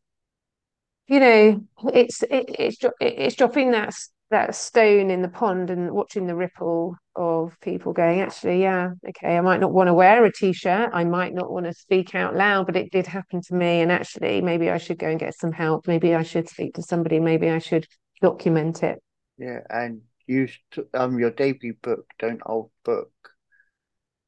you 1.07 1.19
know, 1.19 1.63
it's 1.93 2.23
it, 2.23 2.45
it's 2.59 2.77
it's 2.99 3.35
dropping 3.35 3.71
that 3.71 3.93
that 4.29 4.55
stone 4.55 5.09
in 5.09 5.21
the 5.21 5.29
pond 5.29 5.69
and 5.69 5.91
watching 5.91 6.27
the 6.27 6.35
ripple 6.35 6.95
of 7.15 7.55
people 7.61 7.93
going, 7.93 8.19
actually, 8.19 8.61
yeah, 8.61 8.89
okay, 9.07 9.37
I 9.37 9.41
might 9.41 9.61
not 9.61 9.71
want 9.71 9.87
to 9.87 9.93
wear 9.93 10.25
a 10.25 10.31
t-shirt, 10.31 10.89
I 10.93 11.05
might 11.05 11.33
not 11.33 11.49
want 11.49 11.65
to 11.65 11.73
speak 11.73 12.13
out 12.13 12.35
loud, 12.35 12.65
but 12.65 12.75
it 12.75 12.91
did 12.91 13.07
happen 13.07 13.41
to 13.43 13.55
me, 13.55 13.81
and 13.81 13.91
actually, 13.91 14.41
maybe 14.41 14.69
I 14.69 14.77
should 14.77 14.99
go 14.99 15.07
and 15.07 15.19
get 15.19 15.33
some 15.35 15.53
help. 15.53 15.87
Maybe 15.87 16.13
I 16.13 16.23
should 16.23 16.49
speak 16.49 16.73
to 16.75 16.81
somebody. 16.81 17.19
Maybe 17.19 17.49
I 17.49 17.59
should 17.59 17.87
document 18.21 18.83
it. 18.83 19.01
Yeah, 19.37 19.59
and 19.69 20.01
you 20.25 20.49
um 20.93 21.19
your 21.19 21.31
debut 21.31 21.75
book, 21.81 22.05
Don't 22.19 22.41
Hold 22.45 22.71
Back. 22.83 23.05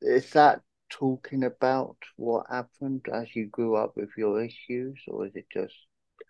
Is 0.01 0.29
that 0.31 0.61
talking 0.89 1.43
about 1.43 1.97
what 2.15 2.45
happened 2.49 3.05
as 3.13 3.35
you 3.35 3.47
grew 3.47 3.75
up 3.75 3.97
with 3.97 4.09
your 4.17 4.41
issues, 4.41 4.97
or 5.07 5.27
is 5.27 5.35
it 5.35 5.45
just 5.51 5.75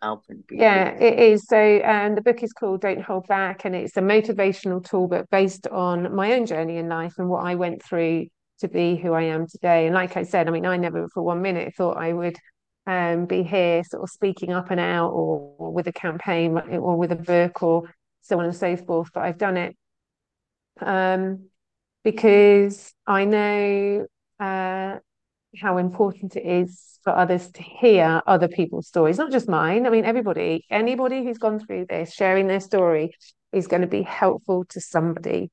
helping 0.02 0.44
people? 0.44 0.64
Yeah, 0.64 0.90
it 0.92 1.20
is. 1.20 1.46
So 1.48 1.82
um, 1.84 2.16
the 2.16 2.22
book 2.22 2.44
is 2.44 2.54
called 2.54 2.82
Don't 2.82 3.02
Hold 3.02 3.28
Back, 3.28 3.66
and 3.66 3.76
it's 3.76 3.98
a 3.98 4.02
motivational 4.02 4.84
toolbook 4.84 5.30
based 5.30 5.68
on 5.68 6.14
my 6.16 6.34
own 6.34 6.46
journey 6.46 6.78
in 6.78 6.90
life 6.90 7.14
and 7.18 7.30
what 7.30 7.46
I 7.46 7.56
went 7.56 7.84
through 7.84 8.28
to 8.60 8.68
be 8.68 8.96
who 8.96 9.14
I 9.14 9.24
am 9.24 9.48
today. 9.48 9.86
And 9.86 9.96
like 9.96 10.18
I 10.18 10.24
said, 10.24 10.48
I 10.48 10.52
mean, 10.52 10.66
I 10.66 10.78
never 10.78 11.08
for 11.14 11.24
one 11.24 11.42
minute 11.42 11.74
thought 11.76 11.98
I 11.98 12.14
would 12.14 12.38
um, 12.88 13.26
be 13.26 13.44
here 13.44 13.84
sort 13.84 14.04
of 14.04 14.10
speaking 14.10 14.52
up 14.52 14.72
and 14.72 14.80
out 14.80 15.12
or, 15.12 15.54
or, 15.58 15.72
with 15.72 15.88
a 15.88 15.94
campaign 15.94 16.58
or 16.58 16.98
with 16.98 17.12
a 17.12 17.16
book 17.16 17.62
or 17.62 17.84
so 18.22 18.40
on 18.40 18.46
and 18.46 18.56
so 18.56 18.76
forth, 18.76 19.10
but 19.14 19.24
I've 19.24 19.38
done 19.38 19.58
it 19.58 19.76
um, 20.82 21.50
because 22.04 22.94
I 23.06 23.26
know 23.26 24.08
uh, 24.40 24.98
how 25.58 25.78
important 25.78 26.36
it 26.36 26.46
is 26.46 27.00
for 27.04 27.16
others 27.16 27.50
to 27.52 27.64
hear 27.64 28.22
other 28.28 28.48
people's 28.48 28.88
stories, 28.88 29.18
not 29.18 29.32
just 29.32 29.50
mine. 29.50 29.88
I 29.88 29.90
mean, 29.90 30.06
everybody, 30.06 30.66
anybody 30.70 31.24
who's 31.24 31.38
gone 31.38 31.60
through 31.60 31.86
this, 31.88 32.14
sharing 32.14 32.48
their 32.48 32.60
story 32.60 33.16
is 33.52 33.68
going 33.68 33.82
to 33.82 33.88
be 33.88 34.04
helpful 34.04 34.66
to 34.70 34.82
somebody. 34.82 35.50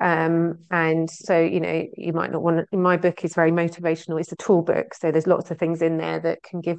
Um, 0.00 0.60
and 0.70 1.10
so, 1.10 1.38
you 1.40 1.60
know, 1.60 1.86
you 1.96 2.12
might 2.12 2.32
not 2.32 2.42
want 2.42 2.66
to, 2.70 2.76
my 2.76 2.96
book 2.96 3.24
is 3.24 3.34
very 3.34 3.52
motivational. 3.52 4.18
It's 4.18 4.32
a 4.32 4.36
tool 4.36 4.62
book. 4.62 4.94
So 4.94 5.12
there's 5.12 5.26
lots 5.26 5.50
of 5.50 5.58
things 5.58 5.82
in 5.82 5.98
there 5.98 6.18
that 6.20 6.42
can 6.42 6.60
give 6.60 6.78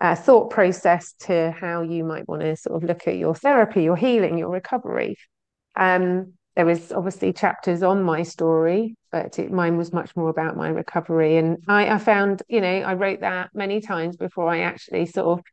uh, 0.00 0.14
thought 0.14 0.50
process 0.50 1.14
to 1.20 1.50
how 1.58 1.82
you 1.82 2.04
might 2.04 2.28
want 2.28 2.42
to 2.42 2.56
sort 2.56 2.76
of 2.76 2.88
look 2.88 3.08
at 3.08 3.16
your 3.16 3.34
therapy, 3.34 3.82
your 3.82 3.96
healing, 3.96 4.38
your 4.38 4.50
recovery. 4.50 5.16
Um, 5.74 6.34
there 6.58 6.66
was 6.66 6.90
obviously 6.90 7.32
chapters 7.32 7.84
on 7.84 8.02
my 8.02 8.24
story, 8.24 8.96
but 9.12 9.38
it, 9.38 9.52
mine 9.52 9.76
was 9.76 9.92
much 9.92 10.16
more 10.16 10.28
about 10.28 10.56
my 10.56 10.68
recovery. 10.68 11.36
And 11.36 11.58
I, 11.68 11.88
I 11.88 11.98
found, 11.98 12.42
you 12.48 12.60
know, 12.60 12.66
I 12.68 12.94
wrote 12.94 13.20
that 13.20 13.50
many 13.54 13.80
times 13.80 14.16
before 14.16 14.48
I 14.48 14.62
actually 14.62 15.06
sort 15.06 15.38
of 15.38 15.44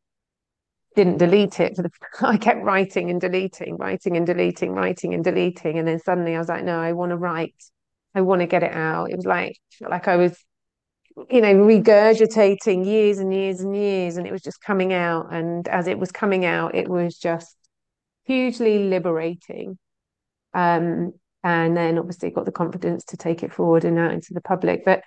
didn't 0.95 1.19
delete 1.19 1.59
it. 1.59 1.77
I 2.21 2.37
kept 2.37 2.63
writing 2.63 3.11
and 3.11 3.21
deleting, 3.21 3.77
writing 3.77 4.17
and 4.17 4.25
deleting, 4.25 4.71
writing 4.71 5.13
and 5.13 5.23
deleting. 5.23 5.77
And 5.77 5.87
then 5.87 5.99
suddenly 5.99 6.33
I 6.35 6.39
was 6.39 6.49
like, 6.49 6.63
no, 6.63 6.79
I 6.79 6.93
want 6.93 7.11
to 7.11 7.17
write. 7.17 7.53
I 8.15 8.21
want 8.21 8.41
to 8.41 8.47
get 8.47 8.63
it 8.63 8.73
out. 8.73 9.11
It 9.11 9.17
was 9.17 9.27
like, 9.27 9.59
like 9.81 10.07
I 10.07 10.15
was 10.15 10.35
you 11.29 11.39
know, 11.39 11.53
regurgitating 11.53 12.83
years 12.83 13.19
and 13.19 13.31
years 13.31 13.59
and 13.59 13.75
years, 13.75 14.17
and 14.17 14.25
it 14.25 14.31
was 14.31 14.41
just 14.41 14.59
coming 14.59 14.91
out. 14.91 15.31
And 15.31 15.67
as 15.67 15.85
it 15.85 15.99
was 15.99 16.11
coming 16.11 16.45
out, 16.45 16.73
it 16.73 16.89
was 16.89 17.15
just 17.15 17.55
hugely 18.23 18.89
liberating. 18.89 19.77
Um, 20.55 21.13
and 21.43 21.77
then 21.77 21.99
obviously 21.99 22.31
got 22.31 22.45
the 22.45 22.51
confidence 22.51 23.03
to 23.05 23.17
take 23.17 23.43
it 23.43 23.53
forward 23.53 23.85
and 23.85 23.99
out 23.99 24.13
into 24.13 24.33
the 24.33 24.41
public. 24.41 24.83
But 24.83 25.03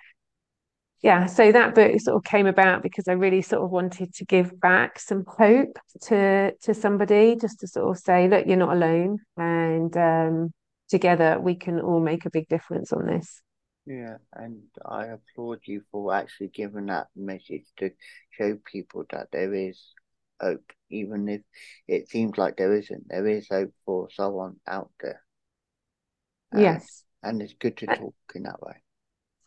yeah, 1.01 1.25
so 1.25 1.51
that 1.51 1.75
book 1.75 1.99
sort 1.99 2.17
of 2.17 2.23
came 2.23 2.45
about 2.45 2.81
because 2.81 3.07
I 3.07 3.13
really 3.13 3.41
sort 3.41 3.63
of 3.63 3.71
wanted 3.71 4.13
to 4.15 4.25
give 4.25 4.59
back 4.59 4.99
some 4.99 5.25
hope 5.27 5.77
to 6.03 6.53
to 6.61 6.73
somebody, 6.73 7.35
just 7.35 7.59
to 7.61 7.67
sort 7.67 7.89
of 7.89 8.01
say, 8.01 8.27
look, 8.27 8.47
you're 8.47 8.57
not 8.57 8.75
alone, 8.75 9.19
and 9.37 9.95
um, 9.97 10.53
together 10.89 11.39
we 11.39 11.55
can 11.55 11.79
all 11.79 11.99
make 11.99 12.25
a 12.25 12.29
big 12.29 12.47
difference 12.47 12.91
on 12.91 13.05
this. 13.05 13.41
Yeah, 13.85 14.17
and 14.33 14.61
I 14.85 15.07
applaud 15.07 15.59
you 15.65 15.81
for 15.91 16.13
actually 16.13 16.49
giving 16.49 16.87
that 16.87 17.07
message 17.15 17.65
to 17.77 17.91
show 18.31 18.57
people 18.71 19.05
that 19.11 19.27
there 19.31 19.53
is 19.53 19.81
hope, 20.39 20.71
even 20.89 21.27
if 21.29 21.41
it 21.87 22.09
seems 22.09 22.37
like 22.37 22.57
there 22.57 22.75
isn't. 22.75 23.07
There 23.07 23.27
is 23.27 23.47
hope 23.49 23.73
for 23.85 24.09
someone 24.11 24.57
out 24.67 24.91
there. 25.01 25.21
And, 26.51 26.61
yes. 26.61 27.03
And 27.23 27.41
it's 27.41 27.53
good 27.53 27.77
to 27.77 27.87
talk 27.87 28.15
in 28.35 28.43
that 28.43 28.61
way. 28.61 28.75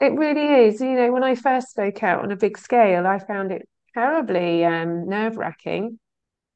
It 0.01 0.13
really 0.13 0.67
is. 0.67 0.81
You 0.81 0.95
know, 0.95 1.13
when 1.13 1.25
I 1.25 1.35
first 1.35 1.71
spoke 1.71 2.03
out 2.03 2.23
on 2.23 2.33
a 2.33 2.37
big 2.37 2.59
scale, 2.59 3.07
I 3.07 3.19
found 3.19 3.53
it 3.53 3.69
terribly 3.95 4.65
um, 4.65 5.09
nerve 5.09 5.37
wracking. 5.37 5.99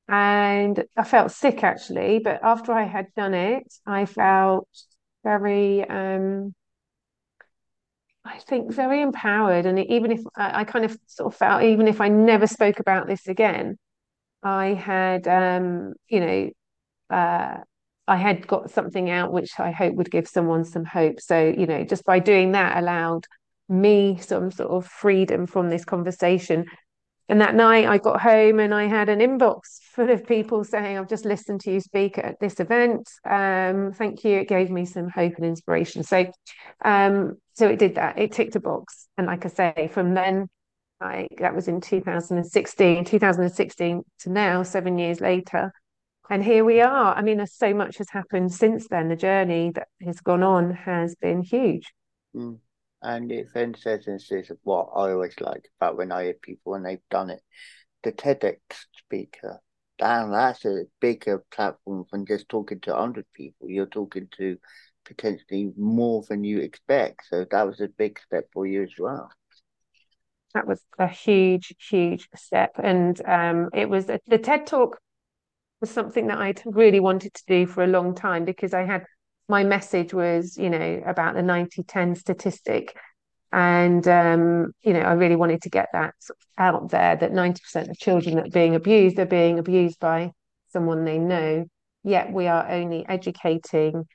And 0.08 0.84
I 0.96 1.04
felt 1.04 1.32
sick 1.32 1.64
actually. 1.64 2.20
But 2.20 2.40
after 2.42 2.72
I 2.72 2.84
had 2.84 3.06
done 3.14 3.34
it, 3.34 3.72
I 3.86 4.04
felt 4.06 4.68
very 5.24 5.88
um, 5.88 6.54
I 8.26 8.38
think 8.38 8.72
very 8.72 9.00
empowered. 9.02 9.66
And 9.66 9.78
even 9.78 10.10
if 10.10 10.20
I, 10.36 10.60
I, 10.60 10.64
kind 10.64 10.84
of 10.84 10.96
sort 11.06 11.32
of 11.32 11.38
felt, 11.38 11.62
even 11.62 11.86
if 11.86 12.00
I 12.00 12.08
never 12.08 12.46
spoke 12.46 12.80
about 12.80 13.06
this 13.06 13.28
again, 13.28 13.78
I 14.42 14.74
had, 14.74 15.28
um, 15.28 15.94
you 16.08 16.20
know, 16.20 16.50
uh, 17.10 17.58
I 18.08 18.16
had 18.16 18.46
got 18.46 18.70
something 18.70 19.10
out 19.10 19.32
which 19.32 19.58
I 19.58 19.70
hope 19.70 19.94
would 19.94 20.10
give 20.10 20.28
someone 20.28 20.64
some 20.64 20.84
hope. 20.84 21.20
So, 21.20 21.54
you 21.56 21.66
know, 21.66 21.84
just 21.84 22.04
by 22.04 22.18
doing 22.18 22.52
that 22.52 22.78
allowed 22.78 23.26
me 23.68 24.18
some 24.20 24.50
sort 24.50 24.70
of 24.70 24.86
freedom 24.86 25.46
from 25.46 25.68
this 25.70 25.84
conversation 25.84 26.66
and 27.28 27.40
that 27.40 27.56
night 27.56 27.86
I 27.86 27.98
got 27.98 28.20
home 28.20 28.60
and 28.60 28.72
I 28.72 28.84
had 28.84 29.08
an 29.08 29.18
inbox 29.18 29.80
full 29.94 30.10
of 30.10 30.26
people 30.26 30.62
saying, 30.64 30.98
I've 30.98 31.08
just 31.08 31.24
listened 31.24 31.60
to 31.62 31.72
you 31.72 31.80
speak 31.80 32.18
at 32.18 32.38
this 32.38 32.60
event. 32.60 33.08
Um, 33.28 33.92
thank 33.92 34.24
you. 34.24 34.38
It 34.38 34.48
gave 34.48 34.70
me 34.70 34.84
some 34.84 35.08
hope 35.08 35.34
and 35.36 35.46
inspiration. 35.46 36.02
So 36.02 36.30
um, 36.84 37.36
so 37.54 37.68
it 37.68 37.78
did 37.78 37.94
that. 37.94 38.18
It 38.18 38.32
ticked 38.32 38.56
a 38.56 38.60
box. 38.60 39.08
And 39.16 39.26
like 39.26 39.44
I 39.44 39.48
say, 39.48 39.90
from 39.92 40.14
then 40.14 40.48
I 41.00 41.28
that 41.38 41.54
was 41.54 41.68
in 41.68 41.80
2016, 41.80 43.04
2016 43.04 44.02
to 44.20 44.30
now, 44.30 44.62
seven 44.62 44.98
years 44.98 45.20
later. 45.20 45.72
And 46.28 46.42
here 46.42 46.64
we 46.64 46.80
are. 46.80 47.14
I 47.14 47.22
mean, 47.22 47.44
so 47.46 47.72
much 47.72 47.98
has 47.98 48.10
happened 48.10 48.52
since 48.52 48.88
then. 48.88 49.08
The 49.08 49.16
journey 49.16 49.70
that 49.74 49.88
has 50.04 50.20
gone 50.20 50.42
on 50.42 50.72
has 50.72 51.14
been 51.14 51.42
huge. 51.42 51.92
Mm. 52.34 52.58
And 53.02 53.30
it's 53.30 53.54
instances 53.54 54.50
of 54.50 54.58
what 54.64 54.88
I 54.94 55.12
always 55.12 55.40
like 55.40 55.68
about 55.78 55.96
when 55.96 56.10
I 56.10 56.24
hear 56.24 56.34
people 56.34 56.72
when 56.72 56.82
they've 56.82 56.98
done 57.10 57.30
it. 57.30 57.40
The 58.02 58.12
TEDx 58.12 58.58
speaker, 58.96 59.60
damn, 59.98 60.30
that's 60.30 60.64
a 60.64 60.84
bigger 61.00 61.44
platform 61.50 62.04
than 62.10 62.26
just 62.26 62.48
talking 62.48 62.80
to 62.80 62.90
100 62.90 63.26
people. 63.32 63.68
You're 63.68 63.86
talking 63.86 64.28
to 64.38 64.56
potentially 65.04 65.72
more 65.76 66.24
than 66.28 66.42
you 66.42 66.60
expect. 66.60 67.22
So 67.28 67.44
that 67.50 67.66
was 67.66 67.80
a 67.80 67.88
big 67.88 68.18
step 68.18 68.48
for 68.52 68.66
you 68.66 68.82
as 68.82 68.92
well. 68.98 69.30
That 70.54 70.66
was 70.66 70.80
a 70.98 71.06
huge, 71.06 71.74
huge 71.78 72.28
step. 72.34 72.72
And 72.82 73.20
um, 73.26 73.68
it 73.74 73.88
was 73.88 74.06
the 74.06 74.38
TED 74.38 74.66
Talk 74.66 74.98
was 75.80 75.90
something 75.90 76.28
that 76.28 76.38
I'd 76.38 76.62
really 76.64 77.00
wanted 77.00 77.34
to 77.34 77.42
do 77.46 77.66
for 77.66 77.84
a 77.84 77.88
long 77.88 78.14
time 78.14 78.44
because 78.44 78.72
I 78.72 78.84
had 78.84 79.04
my 79.48 79.62
message 79.64 80.12
was, 80.12 80.56
you 80.56 80.70
know, 80.70 81.02
about 81.06 81.34
the 81.34 81.42
90 81.42 81.82
10 81.84 82.14
statistic. 82.16 82.96
And, 83.52 84.06
um, 84.08 84.72
you 84.82 84.92
know, 84.92 85.00
I 85.00 85.12
really 85.12 85.36
wanted 85.36 85.62
to 85.62 85.70
get 85.70 85.88
that 85.92 86.14
out 86.58 86.90
there 86.90 87.16
that 87.16 87.32
90% 87.32 87.90
of 87.90 87.96
children 87.96 88.36
that 88.36 88.48
are 88.48 88.50
being 88.50 88.74
abused 88.74 89.18
are 89.18 89.26
being 89.26 89.58
abused 89.58 90.00
by 90.00 90.32
someone 90.72 91.04
they 91.04 91.18
know. 91.18 91.66
Yet 92.02 92.32
we 92.32 92.48
are 92.48 92.68
only 92.68 93.06
educating 93.08 94.06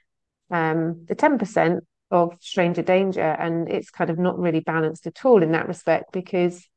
um, 0.49 1.05
the 1.07 1.15
10% 1.15 1.79
of 2.11 2.33
stranger 2.41 2.81
danger. 2.81 3.21
And 3.21 3.69
it's 3.69 3.89
kind 3.89 4.09
of 4.09 4.19
not 4.19 4.37
really 4.37 4.59
balanced 4.59 5.07
at 5.07 5.23
all 5.25 5.41
in 5.41 5.53
that 5.53 5.67
respect 5.67 6.11
because 6.11 6.67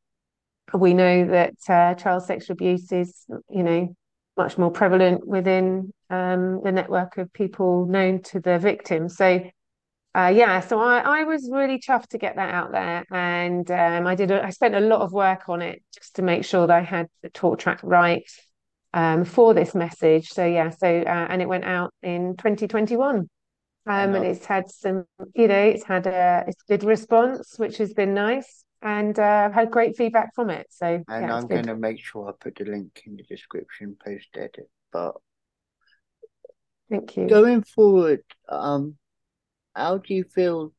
we 0.73 0.95
know 0.95 1.27
that 1.27 1.55
uh, 1.69 1.95
child 1.95 2.23
sexual 2.23 2.55
abuse 2.55 2.93
is, 2.93 3.25
you 3.51 3.63
know, 3.65 3.97
much 4.37 4.59
more 4.59 4.71
prevalent 4.71 5.27
within 5.27 5.93
um, 6.11 6.61
the 6.63 6.73
network 6.73 7.19
of 7.19 7.33
people 7.33 7.87
known 7.87 8.23
to 8.23 8.41
the 8.41 8.59
victim. 8.59 9.09
So, 9.09 9.43
uh, 10.15 10.33
yeah, 10.35 10.61
so 10.61 10.81
I, 10.81 11.21
I 11.21 11.25
was 11.25 11.49
really 11.51 11.79
chuffed 11.79 12.09
to 12.09 12.19
get 12.19 12.37
that 12.37 12.55
out 12.55 12.73
there, 12.73 13.05
and 13.11 13.69
um, 13.71 14.07
I 14.07 14.15
did. 14.15 14.31
A, 14.31 14.45
I 14.45 14.51
spent 14.51 14.75
a 14.75 14.81
lot 14.81 15.01
of 15.01 15.13
work 15.13 15.49
on 15.49 15.61
it 15.63 15.83
just 15.95 16.17
to 16.17 16.23
make 16.23 16.45
sure 16.45 16.67
that 16.67 16.77
I 16.77 16.83
had 16.83 17.09
the 17.23 17.31
talk 17.31 17.59
track 17.59 17.81
right 17.83 18.25
um, 18.93 19.25
for 19.25 19.55
this 19.55 19.75
message. 19.75 20.29
So 20.29 20.45
yeah, 20.45 20.71
so 20.71 20.87
uh, 20.87 21.27
and 21.29 21.43
it 21.43 21.49
went 21.49 21.65
out 21.65 21.93
in 22.03 22.37
2021. 22.37 23.29
Um, 23.87 24.15
and 24.15 24.25
it's 24.25 24.47
had 24.47 24.71
some, 24.71 25.05
you 25.35 25.47
know, 25.47 25.61
it's 25.61 25.85
had 25.85 26.07
a 26.07 26.45
it's 26.47 26.63
good 26.63 26.85
response, 26.85 27.59
which 27.59 27.77
has 27.79 27.93
been 27.93 28.15
nice 28.15 28.65
and 28.85 29.19
uh, 29.19 29.47
I've 29.47 29.55
had 29.55 29.71
great 29.71 29.97
feedback 29.97 30.35
from 30.35 30.51
it. 30.51 30.67
So 30.71 31.03
and 31.09 31.27
yeah, 31.27 31.35
I'm 31.35 31.49
going 31.49 31.67
to 31.67 31.75
make 31.75 32.05
sure 32.05 32.29
I 32.29 32.33
put 32.39 32.57
the 32.57 32.67
link 32.67 33.03
in 33.07 33.17
the 33.17 33.23
description 33.23 33.97
post 34.05 34.29
edit. 34.35 34.69
But 34.93 35.15
thank 36.91 37.17
you. 37.17 37.27
Going 37.27 37.63
forward, 37.63 38.23
um, 38.49 38.97
how 39.75 39.99
do 39.99 40.15
you 40.15 40.25
feel 40.25 40.73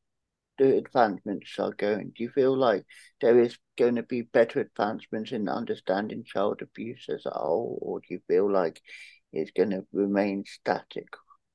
the 0.56 0.76
advancements 0.78 1.58
are 1.58 1.72
going? 1.72 2.12
Do 2.16 2.22
you 2.22 2.30
feel 2.30 2.56
like 2.56 2.86
there 3.20 3.40
is 3.40 3.58
going 3.76 3.96
to 3.96 4.04
be 4.04 4.22
better 4.22 4.60
advancements 4.60 5.32
in 5.32 5.48
understanding 5.48 6.24
child 6.24 6.62
abuse 6.62 7.06
as 7.08 7.26
a 7.26 7.30
whole, 7.30 7.78
or 7.82 8.00
do 8.00 8.06
you 8.10 8.20
feel 8.28 8.50
like 8.50 8.80
it's 9.32 9.50
going 9.50 9.70
to 9.70 9.84
remain 9.92 10.44
static 10.46 11.08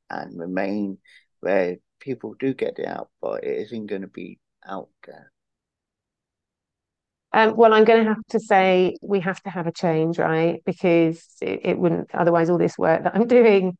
and 0.09 0.37
remain 0.37 0.97
where 1.39 1.77
people 2.01 2.35
do 2.37 2.53
get 2.53 2.77
it 2.77 2.87
out, 2.87 3.09
but 3.21 3.45
it 3.45 3.57
isn't 3.59 3.87
going 3.87 4.01
to 4.01 4.07
be 4.07 4.37
out 4.67 4.89
there? 5.07 5.31
Um, 7.33 7.55
well, 7.55 7.73
I'm 7.73 7.85
going 7.85 8.03
to 8.03 8.09
have 8.09 8.25
to 8.29 8.39
say 8.39 8.95
we 9.01 9.21
have 9.21 9.41
to 9.43 9.49
have 9.49 9.67
a 9.67 9.71
change, 9.71 10.19
right? 10.19 10.61
Because 10.65 11.23
it, 11.41 11.61
it 11.63 11.79
wouldn't, 11.79 12.13
otherwise, 12.13 12.49
all 12.49 12.57
this 12.57 12.77
work 12.77 13.03
that 13.03 13.15
I'm 13.15 13.27
doing 13.39 13.77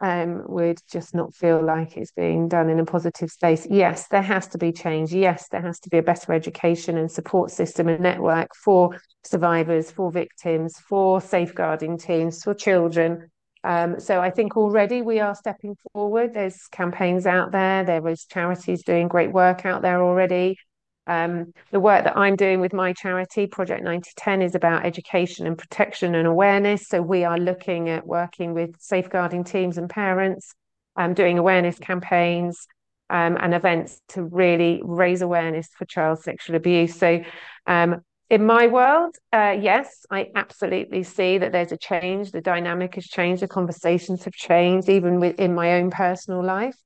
um, 0.00 0.42
would 0.48 0.78
just 0.90 1.14
not 1.14 1.34
feel 1.34 1.64
like 1.64 1.96
it's 1.96 2.12
being 2.12 2.48
done 2.48 2.68
in 2.68 2.78
a 2.78 2.84
positive 2.84 3.30
space. 3.30 3.66
Yes, 3.68 4.08
there 4.08 4.22
has 4.22 4.46
to 4.48 4.58
be 4.58 4.70
change. 4.70 5.12
Yes, 5.12 5.48
there 5.48 5.62
has 5.62 5.80
to 5.80 5.90
be 5.90 5.98
a 5.98 6.02
better 6.02 6.32
education 6.32 6.96
and 6.98 7.10
support 7.10 7.50
system 7.50 7.88
and 7.88 8.02
network 8.02 8.50
for 8.54 8.98
survivors, 9.24 9.90
for 9.90 10.12
victims, 10.12 10.78
for 10.88 11.20
safeguarding 11.20 11.98
teams, 11.98 12.42
for 12.42 12.54
children. 12.54 13.30
Um, 13.64 13.98
so 13.98 14.20
I 14.20 14.30
think 14.30 14.56
already 14.56 15.00
we 15.00 15.20
are 15.20 15.34
stepping 15.34 15.74
forward. 15.92 16.34
There's 16.34 16.66
campaigns 16.70 17.24
out 17.26 17.50
there. 17.50 17.82
There 17.82 18.06
is 18.08 18.26
charities 18.26 18.84
doing 18.84 19.08
great 19.08 19.32
work 19.32 19.64
out 19.64 19.80
there 19.80 20.02
already. 20.02 20.58
Um, 21.06 21.52
the 21.70 21.80
work 21.80 22.04
that 22.04 22.16
I'm 22.16 22.36
doing 22.36 22.60
with 22.60 22.72
my 22.72 22.92
charity, 22.92 23.46
Project 23.46 23.82
9010, 23.82 24.42
is 24.42 24.54
about 24.54 24.86
education 24.86 25.46
and 25.46 25.58
protection 25.58 26.14
and 26.14 26.26
awareness. 26.26 26.88
So 26.88 27.02
we 27.02 27.24
are 27.24 27.38
looking 27.38 27.88
at 27.88 28.06
working 28.06 28.54
with 28.54 28.80
safeguarding 28.80 29.44
teams 29.44 29.76
and 29.76 29.88
parents, 29.88 30.54
um, 30.96 31.14
doing 31.14 31.38
awareness 31.38 31.78
campaigns 31.78 32.66
um, 33.10 33.36
and 33.38 33.54
events 33.54 34.00
to 34.10 34.22
really 34.24 34.80
raise 34.82 35.22
awareness 35.22 35.68
for 35.76 35.84
child 35.84 36.22
sexual 36.22 36.56
abuse. 36.56 36.96
So 36.96 37.22
um, 37.66 38.00
in 38.30 38.46
my 38.46 38.66
world, 38.66 39.14
uh, 39.32 39.56
yes, 39.60 40.06
I 40.10 40.30
absolutely 40.34 41.02
see 41.02 41.38
that 41.38 41.52
there's 41.52 41.72
a 41.72 41.76
change. 41.76 42.32
The 42.32 42.40
dynamic 42.40 42.94
has 42.94 43.06
changed. 43.06 43.42
The 43.42 43.48
conversations 43.48 44.24
have 44.24 44.32
changed, 44.32 44.88
even 44.88 45.20
within 45.20 45.54
my 45.54 45.74
own 45.74 45.90
personal 45.90 46.42
life. 46.42 46.76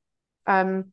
Um, 0.46 0.92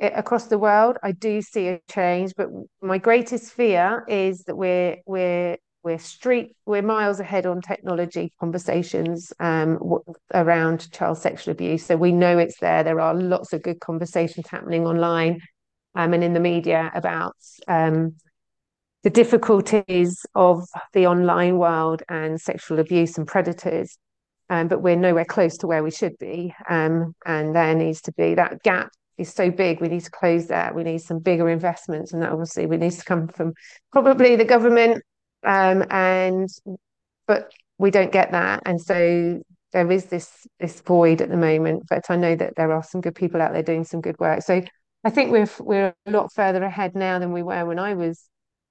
across 0.00 0.46
the 0.46 0.58
world, 0.58 0.98
I 1.02 1.12
do 1.12 1.40
see 1.40 1.68
a 1.68 1.80
change, 1.90 2.32
but 2.36 2.48
my 2.82 2.98
greatest 2.98 3.52
fear 3.52 4.04
is 4.08 4.44
that 4.44 4.56
we're 4.56 4.98
we're 5.06 5.56
we're 5.82 5.98
street 5.98 6.56
we're 6.66 6.82
miles 6.82 7.20
ahead 7.20 7.46
on 7.46 7.60
technology 7.60 8.32
conversations 8.40 9.32
um, 9.38 9.78
around 10.34 10.90
child 10.90 11.18
sexual 11.18 11.52
abuse. 11.52 11.86
So 11.86 11.96
we 11.96 12.12
know 12.12 12.38
it's 12.38 12.58
there. 12.58 12.82
There 12.82 13.00
are 13.00 13.14
lots 13.14 13.52
of 13.52 13.62
good 13.62 13.80
conversations 13.80 14.48
happening 14.48 14.86
online 14.86 15.40
um, 15.94 16.12
and 16.12 16.22
in 16.22 16.34
the 16.34 16.40
media 16.40 16.90
about 16.94 17.36
um, 17.68 18.16
the 19.02 19.10
difficulties 19.10 20.26
of 20.34 20.66
the 20.92 21.06
online 21.06 21.58
world 21.58 22.02
and 22.08 22.40
sexual 22.40 22.78
abuse 22.80 23.16
and 23.18 23.26
predators 23.26 23.96
um, 24.50 24.68
but 24.68 24.82
we're 24.82 24.96
nowhere 24.96 25.24
close 25.24 25.56
to 25.58 25.66
where 25.66 25.82
we 25.82 25.90
should 25.90 26.16
be 26.18 26.54
um, 26.68 27.14
and 27.24 27.54
there 27.54 27.74
needs 27.74 28.00
to 28.02 28.12
be 28.12 28.34
that 28.34 28.62
gap 28.62 28.90
is 29.18 29.32
so 29.32 29.50
big. 29.50 29.80
We 29.80 29.88
need 29.88 30.04
to 30.04 30.10
close 30.10 30.46
that. 30.48 30.74
We 30.74 30.84
need 30.84 30.98
some 30.98 31.18
bigger 31.18 31.48
investments, 31.48 32.12
and 32.12 32.22
that 32.22 32.32
obviously 32.32 32.66
we 32.66 32.76
need 32.76 32.92
to 32.92 33.04
come 33.04 33.28
from 33.28 33.54
probably 33.92 34.36
the 34.36 34.44
government. 34.44 35.02
Um, 35.44 35.84
and 35.90 36.48
but 37.26 37.52
we 37.78 37.90
don't 37.90 38.12
get 38.12 38.32
that, 38.32 38.62
and 38.66 38.80
so 38.80 39.40
there 39.72 39.90
is 39.90 40.06
this 40.06 40.46
this 40.60 40.80
void 40.80 41.20
at 41.20 41.28
the 41.28 41.36
moment. 41.36 41.84
But 41.88 42.04
I 42.08 42.16
know 42.16 42.34
that 42.36 42.54
there 42.56 42.72
are 42.72 42.82
some 42.82 43.00
good 43.00 43.14
people 43.14 43.42
out 43.42 43.52
there 43.52 43.62
doing 43.62 43.84
some 43.84 44.00
good 44.00 44.18
work. 44.18 44.42
So 44.42 44.62
I 45.04 45.10
think 45.10 45.30
we're 45.30 45.48
we're 45.60 45.94
a 46.06 46.10
lot 46.10 46.32
further 46.32 46.62
ahead 46.62 46.94
now 46.94 47.18
than 47.18 47.32
we 47.32 47.42
were 47.42 47.64
when 47.64 47.78
I 47.78 47.94
was 47.94 48.28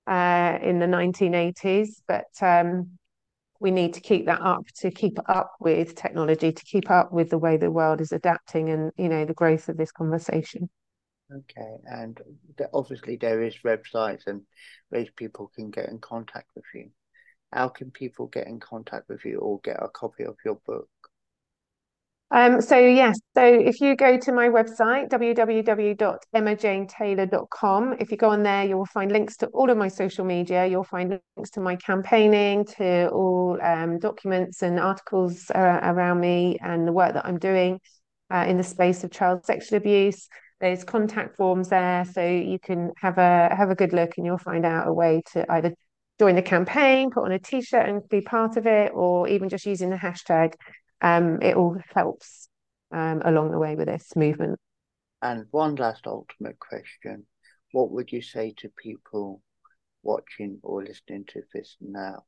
uh, 0.07 0.57
in 0.61 0.79
the 0.79 0.85
1980s. 0.85 2.01
But 2.07 2.25
um, 2.41 2.97
we 3.65 3.71
need 3.71 3.95
to 3.95 3.99
keep 3.99 4.27
that 4.27 4.41
up 4.41 4.67
to 4.75 4.91
keep 4.91 5.17
up 5.27 5.53
with 5.59 5.95
technology 5.95 6.51
to 6.51 6.63
keep 6.65 6.91
up 6.91 7.11
with 7.11 7.31
the 7.31 7.37
way 7.39 7.57
the 7.57 7.71
world 7.71 7.99
is 7.99 8.11
adapting 8.11 8.69
and 8.69 8.91
you 8.95 9.09
know 9.09 9.25
the 9.25 9.33
growth 9.33 9.67
of 9.69 9.75
this 9.75 9.91
conversation. 9.91 10.69
Okay 11.35 11.77
and 11.87 12.21
obviously 12.75 13.15
there 13.15 13.41
is 13.41 13.55
websites 13.65 14.27
and 14.27 14.43
ways 14.91 15.09
people 15.15 15.51
can 15.55 15.71
get 15.71 15.89
in 15.89 15.97
contact 15.97 16.47
with 16.55 16.65
you. 16.75 16.91
How 17.51 17.69
can 17.69 17.89
people 17.89 18.27
get 18.27 18.45
in 18.45 18.59
contact 18.59 19.09
with 19.09 19.25
you 19.25 19.39
or 19.39 19.59
get 19.63 19.81
a 19.81 19.89
copy 19.89 20.25
of 20.25 20.35
your 20.45 20.59
book 20.67 20.87
um, 22.31 22.59
so 22.59 22.75
yes, 22.77 23.19
so 23.35 23.43
if 23.43 23.79
you 23.81 23.95
go 23.95 24.17
to 24.17 24.31
my 24.31 24.49
website, 24.49 25.09
www.emmajanetaylor.com, 25.09 27.95
if 27.99 28.09
you 28.11 28.17
go 28.17 28.31
on 28.31 28.41
there, 28.41 28.65
you 28.65 28.77
will 28.77 28.87
find 28.87 29.11
links 29.11 29.37
to 29.37 29.45
all 29.47 29.69
of 29.69 29.77
my 29.77 29.87
social 29.87 30.25
media. 30.25 30.65
You'll 30.65 30.83
find 30.83 31.19
links 31.37 31.51
to 31.51 31.59
my 31.59 31.75
campaigning, 31.75 32.65
to 32.77 33.09
all 33.09 33.59
um, 33.61 33.99
documents 33.99 34.63
and 34.63 34.79
articles 34.79 35.51
uh, 35.53 35.79
around 35.83 36.19
me 36.19 36.57
and 36.61 36.87
the 36.87 36.91
work 36.91 37.13
that 37.13 37.27
I'm 37.27 37.37
doing 37.37 37.79
uh, 38.33 38.45
in 38.47 38.57
the 38.57 38.63
space 38.63 39.03
of 39.03 39.11
child 39.11 39.45
sexual 39.45 39.77
abuse. 39.77 40.27
There's 40.59 40.83
contact 40.83 41.37
forms 41.37 41.69
there, 41.69 42.05
so 42.05 42.25
you 42.25 42.57
can 42.57 42.91
have 42.97 43.19
a 43.19 43.55
have 43.55 43.69
a 43.69 43.75
good 43.75 43.93
look, 43.93 44.17
and 44.17 44.25
you'll 44.25 44.39
find 44.39 44.65
out 44.65 44.87
a 44.87 44.93
way 44.93 45.21
to 45.33 45.45
either 45.51 45.75
join 46.17 46.33
the 46.35 46.41
campaign, 46.41 47.11
put 47.11 47.25
on 47.25 47.33
a 47.33 47.39
T-shirt 47.39 47.87
and 47.87 48.01
be 48.09 48.21
part 48.21 48.57
of 48.57 48.65
it, 48.65 48.93
or 48.95 49.27
even 49.27 49.47
just 49.47 49.67
using 49.67 49.91
the 49.91 49.97
hashtag 49.97 50.55
um, 51.01 51.41
it 51.41 51.55
all 51.55 51.77
helps 51.93 52.49
um, 52.91 53.21
along 53.25 53.51
the 53.51 53.59
way 53.59 53.75
with 53.75 53.87
this 53.87 54.15
movement. 54.15 54.59
And 55.21 55.45
one 55.51 55.75
last 55.75 56.07
ultimate 56.07 56.59
question 56.59 57.25
What 57.71 57.91
would 57.91 58.11
you 58.11 58.21
say 58.21 58.53
to 58.57 58.69
people 58.69 59.41
watching 60.03 60.59
or 60.61 60.83
listening 60.83 61.25
to 61.29 61.41
this 61.53 61.75
now 61.81 62.23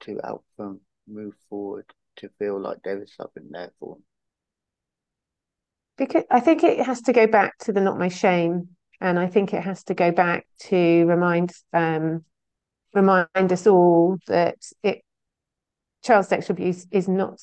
to 0.00 0.18
help 0.22 0.44
them 0.58 0.80
move 1.08 1.34
forward 1.48 1.86
to 2.16 2.28
feel 2.38 2.60
like 2.60 2.78
there 2.82 3.02
is 3.02 3.14
something 3.14 3.48
there 3.50 3.72
for 3.78 3.94
them? 3.94 4.04
Because 5.96 6.24
I 6.30 6.40
think 6.40 6.62
it 6.62 6.84
has 6.84 7.00
to 7.02 7.12
go 7.12 7.26
back 7.26 7.56
to 7.60 7.72
the 7.72 7.80
not 7.80 7.98
my 7.98 8.08
shame, 8.08 8.70
and 9.00 9.18
I 9.18 9.28
think 9.28 9.54
it 9.54 9.62
has 9.62 9.84
to 9.84 9.94
go 9.94 10.10
back 10.10 10.46
to 10.68 11.04
remind 11.06 11.52
um, 11.72 12.24
remind 12.92 13.28
us 13.34 13.66
all 13.66 14.18
that 14.26 14.58
it 14.82 15.02
child 16.02 16.26
sexual 16.26 16.54
abuse 16.54 16.86
is 16.90 17.08
not 17.08 17.40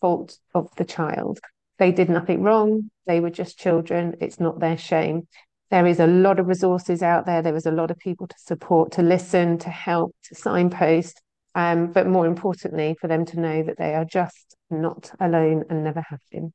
fault 0.00 0.38
of 0.54 0.68
the 0.76 0.84
child. 0.84 1.40
They 1.78 1.92
did 1.92 2.08
nothing 2.08 2.42
wrong. 2.42 2.90
They 3.06 3.20
were 3.20 3.30
just 3.30 3.58
children. 3.58 4.16
It's 4.20 4.40
not 4.40 4.60
their 4.60 4.78
shame. 4.78 5.28
There 5.70 5.86
is 5.86 5.98
a 5.98 6.06
lot 6.06 6.38
of 6.38 6.46
resources 6.46 7.02
out 7.02 7.26
there. 7.26 7.42
There 7.42 7.56
is 7.56 7.66
a 7.66 7.72
lot 7.72 7.90
of 7.90 7.98
people 7.98 8.26
to 8.28 8.36
support, 8.38 8.92
to 8.92 9.02
listen, 9.02 9.58
to 9.58 9.70
help, 9.70 10.14
to 10.24 10.34
signpost. 10.34 11.20
Um, 11.56 11.92
but 11.92 12.06
more 12.06 12.26
importantly, 12.26 12.96
for 13.00 13.08
them 13.08 13.24
to 13.26 13.40
know 13.40 13.62
that 13.62 13.78
they 13.78 13.94
are 13.94 14.04
just 14.04 14.56
not 14.70 15.10
alone 15.20 15.64
and 15.70 15.84
never 15.84 16.04
have 16.08 16.20
been. 16.30 16.52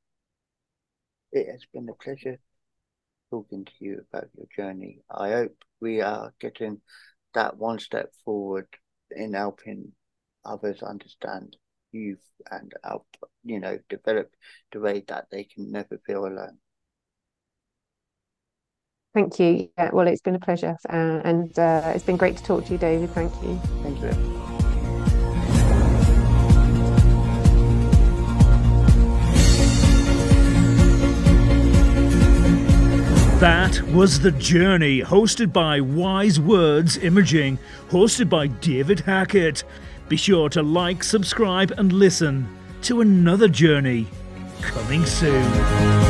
It 1.31 1.47
has 1.51 1.65
been 1.73 1.87
a 1.89 2.03
pleasure 2.03 2.37
talking 3.29 3.65
to 3.65 3.71
you 3.79 4.05
about 4.11 4.29
your 4.35 4.47
journey. 4.55 4.99
I 5.09 5.29
hope 5.31 5.55
we 5.79 6.01
are 6.01 6.33
getting 6.39 6.81
that 7.33 7.57
one 7.57 7.79
step 7.79 8.11
forward 8.25 8.67
in 9.11 9.33
helping 9.33 9.91
others 10.43 10.81
understand 10.81 11.55
youth 11.91 12.23
and 12.51 12.73
help, 12.83 13.07
you 13.43 13.59
know, 13.59 13.79
develop 13.89 14.33
the 14.71 14.79
way 14.79 15.03
that 15.07 15.27
they 15.31 15.43
can 15.43 15.71
never 15.71 15.99
feel 16.05 16.25
alone. 16.25 16.57
Thank 19.13 19.39
you. 19.39 19.69
Yeah, 19.77 19.89
well, 19.91 20.07
it's 20.07 20.21
been 20.21 20.35
a 20.35 20.39
pleasure, 20.39 20.77
uh, 20.87 21.21
and 21.23 21.57
uh, 21.57 21.93
it's 21.95 22.03
been 22.03 22.17
great 22.17 22.37
to 22.37 22.43
talk 22.43 22.65
to 22.65 22.73
you, 22.73 22.77
David. 22.77 23.09
Thank 23.09 23.33
you. 23.41 23.59
Thank 23.81 23.99
you. 24.01 24.39
That 33.39 33.81
was 33.93 34.19
The 34.19 34.31
Journey, 34.31 35.01
hosted 35.01 35.53
by 35.53 35.79
Wise 35.79 36.41
Words 36.41 36.97
Imaging, 36.97 37.57
hosted 37.89 38.29
by 38.29 38.47
David 38.47 38.99
Hackett. 38.99 39.63
Be 40.09 40.17
sure 40.17 40.49
to 40.49 40.63
like, 40.63 41.03
subscribe, 41.03 41.71
and 41.77 41.93
listen 41.93 42.47
to 42.81 43.01
another 43.01 43.47
journey 43.47 44.07
coming 44.61 45.05
soon. 45.05 46.08